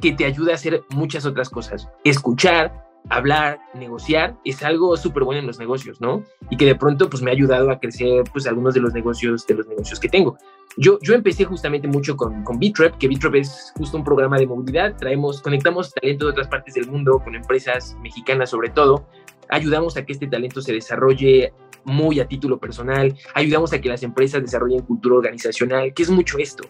[0.00, 1.88] que te ayuda a hacer muchas otras cosas.
[2.04, 6.22] Escuchar, hablar, negociar, es algo súper bueno en los negocios, ¿no?
[6.50, 9.46] Y que de pronto pues me ha ayudado a crecer pues algunos de los negocios,
[9.46, 10.36] de los negocios que tengo.
[10.78, 14.46] Yo, yo empecé justamente mucho con, con Bitrep, que Bitrep es justo un programa de
[14.46, 19.08] movilidad, traemos, conectamos talento de otras partes del mundo con empresas mexicanas sobre todo,
[19.48, 21.54] ayudamos a que este talento se desarrolle
[21.84, 26.36] muy a título personal, ayudamos a que las empresas desarrollen cultura organizacional, que es mucho
[26.36, 26.68] esto.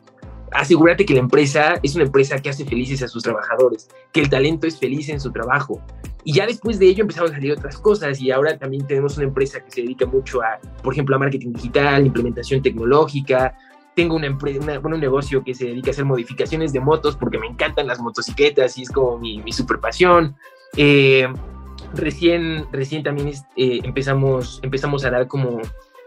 [0.53, 4.31] Asegúrate que la empresa es una empresa que hace felices a sus trabajadores, que el
[4.31, 5.83] talento es feliz en su trabajo,
[6.29, 9.29] y ya después de ello empezaron a salir otras cosas y ahora también tenemos una
[9.29, 13.57] empresa que se dedica mucho a, por ejemplo, a marketing digital, implementación tecnológica.
[13.97, 17.49] Tengo una empresa, un negocio que se dedica a hacer modificaciones de motos porque me
[17.49, 20.37] encantan las motocicletas y es como mi, mi super pasión.
[20.77, 21.27] Eh,
[21.95, 25.61] recién, recién también eh, empezamos, empezamos a dar como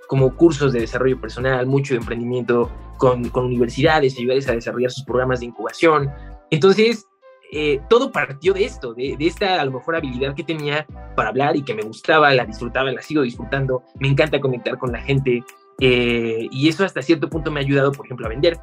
[0.09, 5.05] como cursos de desarrollo personal, mucho de emprendimiento con, con universidades, ayudarles a desarrollar sus
[5.05, 6.09] programas de incubación.
[6.49, 7.05] Entonces,
[7.51, 11.55] eh, todo partió de esto, de, esta a lo mejor habilidad que tenía para hablar
[11.55, 15.43] y que me gustaba, la disfrutaba, la sigo disfrutando, me encanta conectar con la gente
[15.79, 18.57] eh, y eso hasta cierto punto me ha ayudado, por ejemplo, a vender,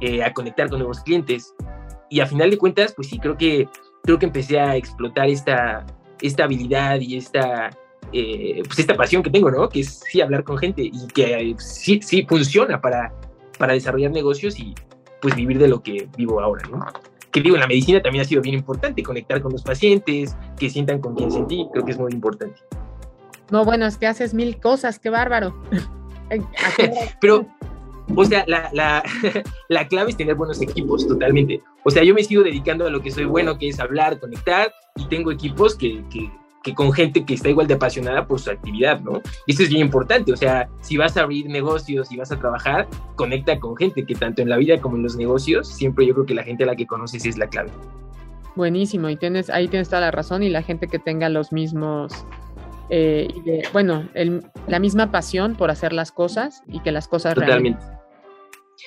[0.00, 1.54] eh, a conectar con nuevos clientes
[2.08, 3.68] y a final de cuentas, pues sí, creo que,
[4.02, 5.86] creo que empecé a explotar esta,
[6.20, 7.70] esta habilidad y esta,
[8.10, 9.68] pues esta pasión que tengo, ¿no?
[9.68, 13.12] Que es sí hablar con gente y que sí, sí funciona para,
[13.58, 14.74] para desarrollar negocios y
[15.20, 16.84] pues vivir de lo que vivo ahora, ¿no?
[17.30, 20.68] que digo, en la medicina también ha sido bien importante, conectar con los pacientes, que
[20.68, 22.60] sientan con quien sentí, creo que es muy importante.
[23.50, 25.54] No, bueno, es que haces mil cosas, qué bárbaro.
[27.20, 27.46] Pero,
[28.14, 29.02] o sea, la, la,
[29.68, 31.62] la, clave es tener buenos equipos, totalmente.
[31.84, 34.72] O sea, yo me sigo dedicando a lo que soy bueno, que es hablar, conectar,
[34.96, 36.30] y tengo equipos que, que
[36.62, 39.22] que con gente que está igual de apasionada por su actividad, ¿no?
[39.46, 42.38] Y eso es bien importante, o sea, si vas a abrir negocios y vas a
[42.38, 46.14] trabajar, conecta con gente, que tanto en la vida como en los negocios, siempre yo
[46.14, 47.70] creo que la gente a la que conoces es la clave.
[48.56, 52.12] Buenísimo, y tienes, ahí tienes toda la razón, y la gente que tenga los mismos,
[52.90, 54.08] eh, bueno,
[54.66, 57.84] la misma pasión por hacer las cosas y que las cosas Totalmente.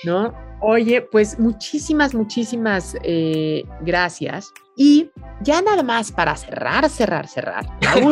[0.03, 0.33] ¿No?
[0.61, 4.51] Oye, pues muchísimas, muchísimas eh, gracias.
[4.75, 5.09] Y
[5.41, 7.65] ya nada más para cerrar, cerrar, cerrar.
[7.81, 8.07] La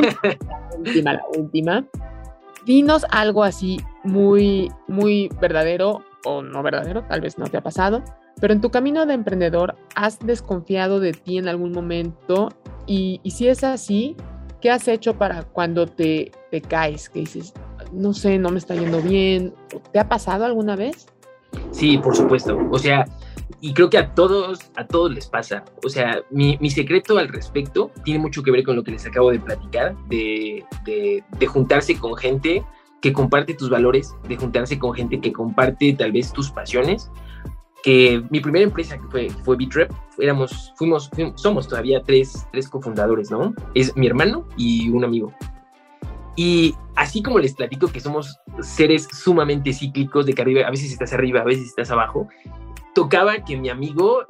[0.78, 1.86] última, la última,
[2.66, 8.04] Dinos algo así muy, muy verdadero o no verdadero, tal vez no te ha pasado,
[8.40, 12.50] pero en tu camino de emprendedor, ¿has desconfiado de ti en algún momento?
[12.86, 14.16] Y, si es así,
[14.62, 17.10] ¿qué has hecho para cuando te, te caes?
[17.10, 17.54] Que dices,
[17.92, 19.54] no sé, no me está yendo bien.
[19.92, 21.08] ¿Te ha pasado alguna vez?
[21.72, 22.58] Sí, por supuesto.
[22.72, 23.06] O sea,
[23.60, 25.66] y creo que a todos, a todos les pasa.
[25.84, 29.06] O sea, mi, mi, secreto al respecto tiene mucho que ver con lo que les
[29.06, 32.64] acabo de platicar, de, de, de, juntarse con gente
[33.02, 37.12] que comparte tus valores, de juntarse con gente que comparte tal vez tus pasiones.
[37.84, 43.32] Que mi primera empresa que fue, fue Bitrep, éramos, fuimos, somos todavía tres, tres cofundadores,
[43.32, 43.54] ¿no?
[43.74, 45.34] Es mi hermano y un amigo.
[46.36, 50.92] Y así como les platico que somos seres sumamente cíclicos, de que arriba, a veces
[50.92, 52.28] estás arriba, a veces estás abajo,
[52.94, 54.26] tocaba que mi amigo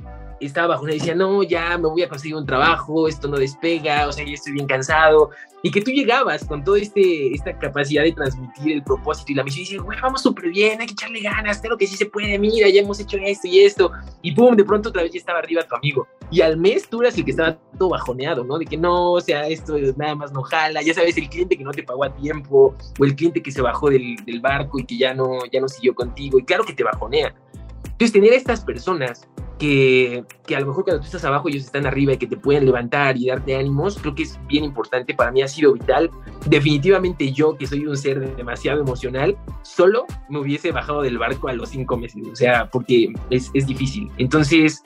[0.46, 4.08] estaba bajo una decía, no, ya me voy a conseguir un trabajo, esto no despega,
[4.08, 5.30] o sea, ya estoy bien cansado.
[5.64, 9.44] Y que tú llegabas con toda este, esta capacidad de transmitir el propósito y la
[9.44, 12.08] misión y dices, güey, vamos súper bien, hay que echarle ganas, pero que sí se
[12.08, 13.92] puede, mira, ya hemos hecho esto y esto.
[14.24, 16.08] Y pum, de pronto otra vez ya estaba arriba tu amigo.
[16.32, 18.58] Y al mes tú eras el que estaba todo bajoneado, ¿no?
[18.58, 21.64] De que no, o sea, esto nada más no jala, ya sabes, el cliente que
[21.64, 24.86] no te pagó a tiempo, o el cliente que se bajó del, del barco y
[24.86, 26.40] que ya no, ya no siguió contigo.
[26.40, 27.36] Y claro que te bajonea.
[27.84, 29.28] Entonces, tener a estas personas
[29.62, 32.36] que, que, a lo mejor cuando tú estás abajo ellos están arriba y que te
[32.36, 36.10] pueden levantar y darte ánimos, creo que es bien importante, para mí ha sido vital.
[36.48, 41.54] Definitivamente yo, que soy un ser demasiado emocional, solo me hubiese bajado del barco a
[41.54, 44.10] los cinco meses, o sea, porque es, es difícil.
[44.18, 44.84] Entonces,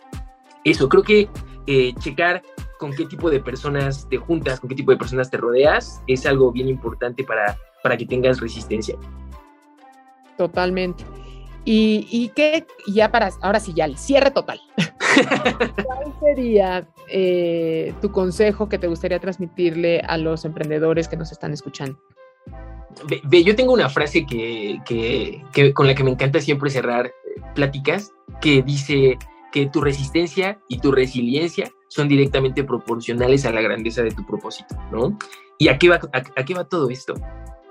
[0.66, 1.30] eso, creo que
[1.68, 2.44] eh, checar
[2.78, 6.26] con qué tipo de personas te juntas, con qué tipo de personas te rodeas, es
[6.26, 8.98] algo bien importante para, para que tengas resistencia.
[10.38, 11.06] Totalmente.
[11.66, 14.62] Y, y que ya para, ahora sí, ya el cierre total.
[15.84, 21.54] ¿Cuál sería eh, tu consejo que te gustaría transmitirle a los emprendedores que nos están
[21.54, 22.00] escuchando?
[23.24, 27.08] Ve, yo tengo una frase que, que, que, con la que me encanta siempre cerrar
[27.08, 27.12] eh,
[27.56, 28.12] pláticas,
[28.42, 29.18] que dice
[29.52, 34.76] que tu resistencia y tu resiliencia son directamente proporcionales a la grandeza de tu propósito,
[34.92, 35.18] ¿no?
[35.58, 37.16] ¿Y a qué va, a, a qué va todo esto?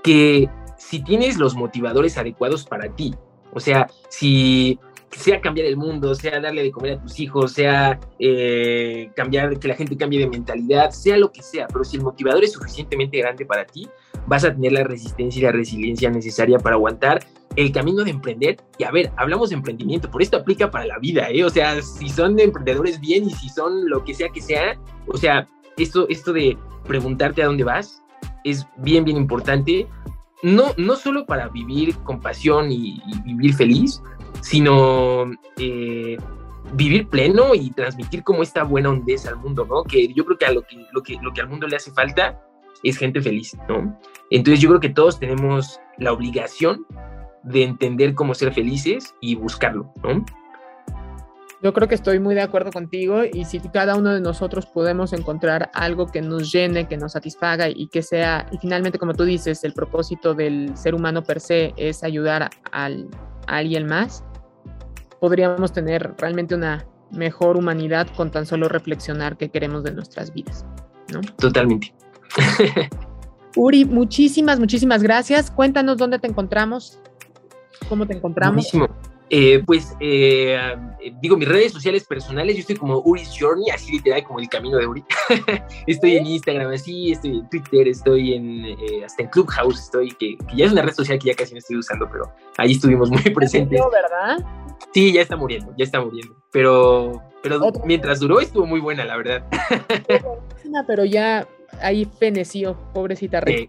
[0.03, 3.15] Que si tienes los motivadores adecuados para ti,
[3.55, 4.79] o sea, si
[5.11, 9.69] sea cambiar el mundo, sea darle de comer a tus hijos, sea eh, cambiar, que
[9.69, 13.19] la gente cambie de mentalidad, sea lo que sea, pero si el motivador es suficientemente
[13.19, 13.89] grande para ti,
[14.27, 17.25] vas a tener la resistencia y la resiliencia necesaria para aguantar
[17.57, 18.57] el camino de emprender.
[18.79, 21.45] Y a ver, hablamos de emprendimiento, por esto aplica para la vida, ¿eh?
[21.45, 25.17] O sea, si son emprendedores bien y si son lo que sea que sea, o
[25.17, 28.03] sea, esto, esto de preguntarte a dónde vas
[28.45, 29.87] es bien, bien importante
[30.45, 34.03] no, no solo para vivir con pasión y, vivir feliz,
[34.43, 36.19] sino eh,
[36.75, 39.85] vivir pleno y transmitir como esta buena hondeza al mundo, ¿no?
[39.85, 41.91] Que yo creo que, a lo que, lo que, lo que al mundo le hace
[41.93, 42.39] falta
[42.83, 43.99] es gente feliz, ¿no?
[44.31, 46.87] Entonces yo creo que todos tenemos la obligación
[47.43, 50.27] de entender cómo ser felices y buscarlo, ¿no?
[51.65, 55.15] Yo creo que estoy muy de acuerdo contigo y si cada uno de nosotros podemos
[55.15, 59.25] encontrar algo que nos llene, que nos satisfaga y que sea, y finalmente como tú
[59.25, 63.09] dices, el propósito del ser humano per se es ayudar al,
[63.47, 64.23] a alguien más,
[65.21, 70.67] podríamos tener realmente una mejor humanidad con tan solo reflexionar qué queremos de nuestras vidas.
[71.15, 71.23] ¿no?
[71.39, 71.95] Totalmente.
[73.57, 75.51] Uri, muchísimas, muchísimas gracias.
[75.51, 77.01] Cuéntanos dónde te encontramos,
[77.89, 78.71] cómo te encontramos.
[79.37, 80.57] Eh, pues eh,
[81.21, 84.79] digo, mis redes sociales personales, yo estoy como Uri's Journey, así literal como el camino
[84.79, 85.03] de Uri.
[85.89, 90.37] estoy en Instagram, así, estoy en Twitter, estoy en eh, hasta en Clubhouse, estoy, que,
[90.55, 93.23] ya es una red social que ya casi no estoy usando, pero ahí estuvimos muy
[93.35, 93.81] presentes.
[93.91, 94.39] ¿verdad?
[94.93, 96.37] Sí, ya está muriendo, ya está muriendo.
[96.53, 99.45] Pero, pero mientras duró estuvo muy buena, la verdad.
[100.87, 101.49] pero ya
[101.83, 103.69] ahí feneció, pobrecita Rey.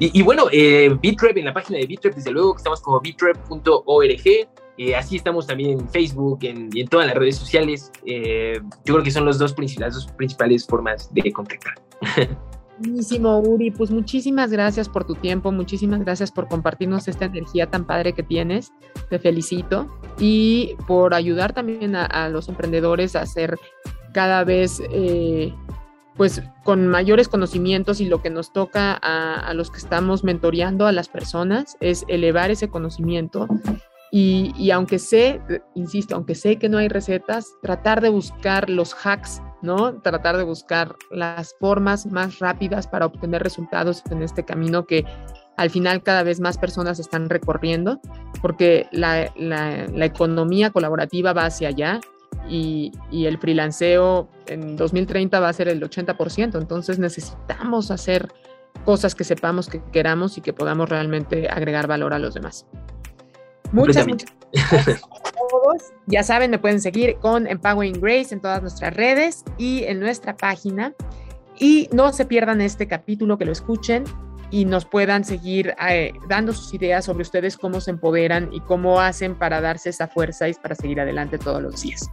[0.00, 2.98] Y, y, bueno, eh, Bitrep, en la página de Bitrep, desde luego que estamos como
[3.00, 4.48] bitrep.org.
[4.76, 7.92] Eh, así estamos también en Facebook en, y en todas las redes sociales.
[8.06, 11.74] Eh, yo creo que son los dos las dos principales formas de contactar.
[12.78, 13.70] Buenísimo, Uri.
[13.70, 18.24] Pues muchísimas gracias por tu tiempo, muchísimas gracias por compartirnos esta energía tan padre que
[18.24, 18.72] tienes.
[19.10, 23.56] Te felicito y por ayudar también a, los emprendedores a ser
[24.12, 25.54] cada vez, eh,
[26.16, 30.88] pues, con mayores conocimientos y lo que nos toca a, a los que estamos mentoreando
[30.88, 33.46] a las personas es elevar ese conocimiento
[34.16, 35.40] y, aunque sé,
[35.74, 40.00] insisto, aunque sé que no hay recetas, tratar de buscar los hacks, ¿no?
[40.02, 45.04] Tratar de buscar las formas más rápidas para obtener resultados en este camino que
[45.56, 48.00] al final cada vez más personas están recorriendo,
[48.40, 49.32] porque la,
[50.04, 52.00] economía colaborativa va hacia allá
[52.48, 58.32] y, y, el freelanceo en 2030 va a ser el 80%, entonces necesitamos hacer
[58.84, 62.64] cosas que sepamos que queramos y que podamos realmente agregar valor a los demás.
[63.74, 65.92] Muchas, muchas gracias a todos.
[66.06, 70.36] Ya saben, me pueden seguir con Empowering Grace en todas nuestras redes y en nuestra
[70.36, 70.94] página.
[71.58, 74.04] Y no se pierdan este capítulo, que lo escuchen
[74.50, 79.00] y nos puedan seguir eh, dando sus ideas sobre ustedes, cómo se empoderan y cómo
[79.00, 82.08] hacen para darse esa fuerza y para seguir adelante todos los días.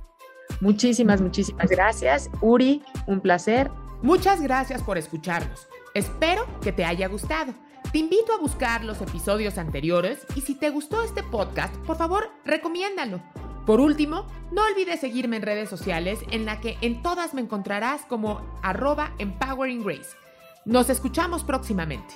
[0.59, 2.30] Muchísimas, muchísimas gracias.
[2.41, 3.70] Uri, un placer.
[4.01, 5.68] Muchas gracias por escucharnos.
[5.93, 7.53] Espero que te haya gustado.
[7.92, 12.30] Te invito a buscar los episodios anteriores y si te gustó este podcast, por favor,
[12.46, 13.22] recomiéndalo.
[13.66, 18.04] Por último, no olvides seguirme en redes sociales en la que en todas me encontrarás
[18.06, 20.16] como arroba Empowering Grace.
[20.66, 22.14] Nos escuchamos próximamente.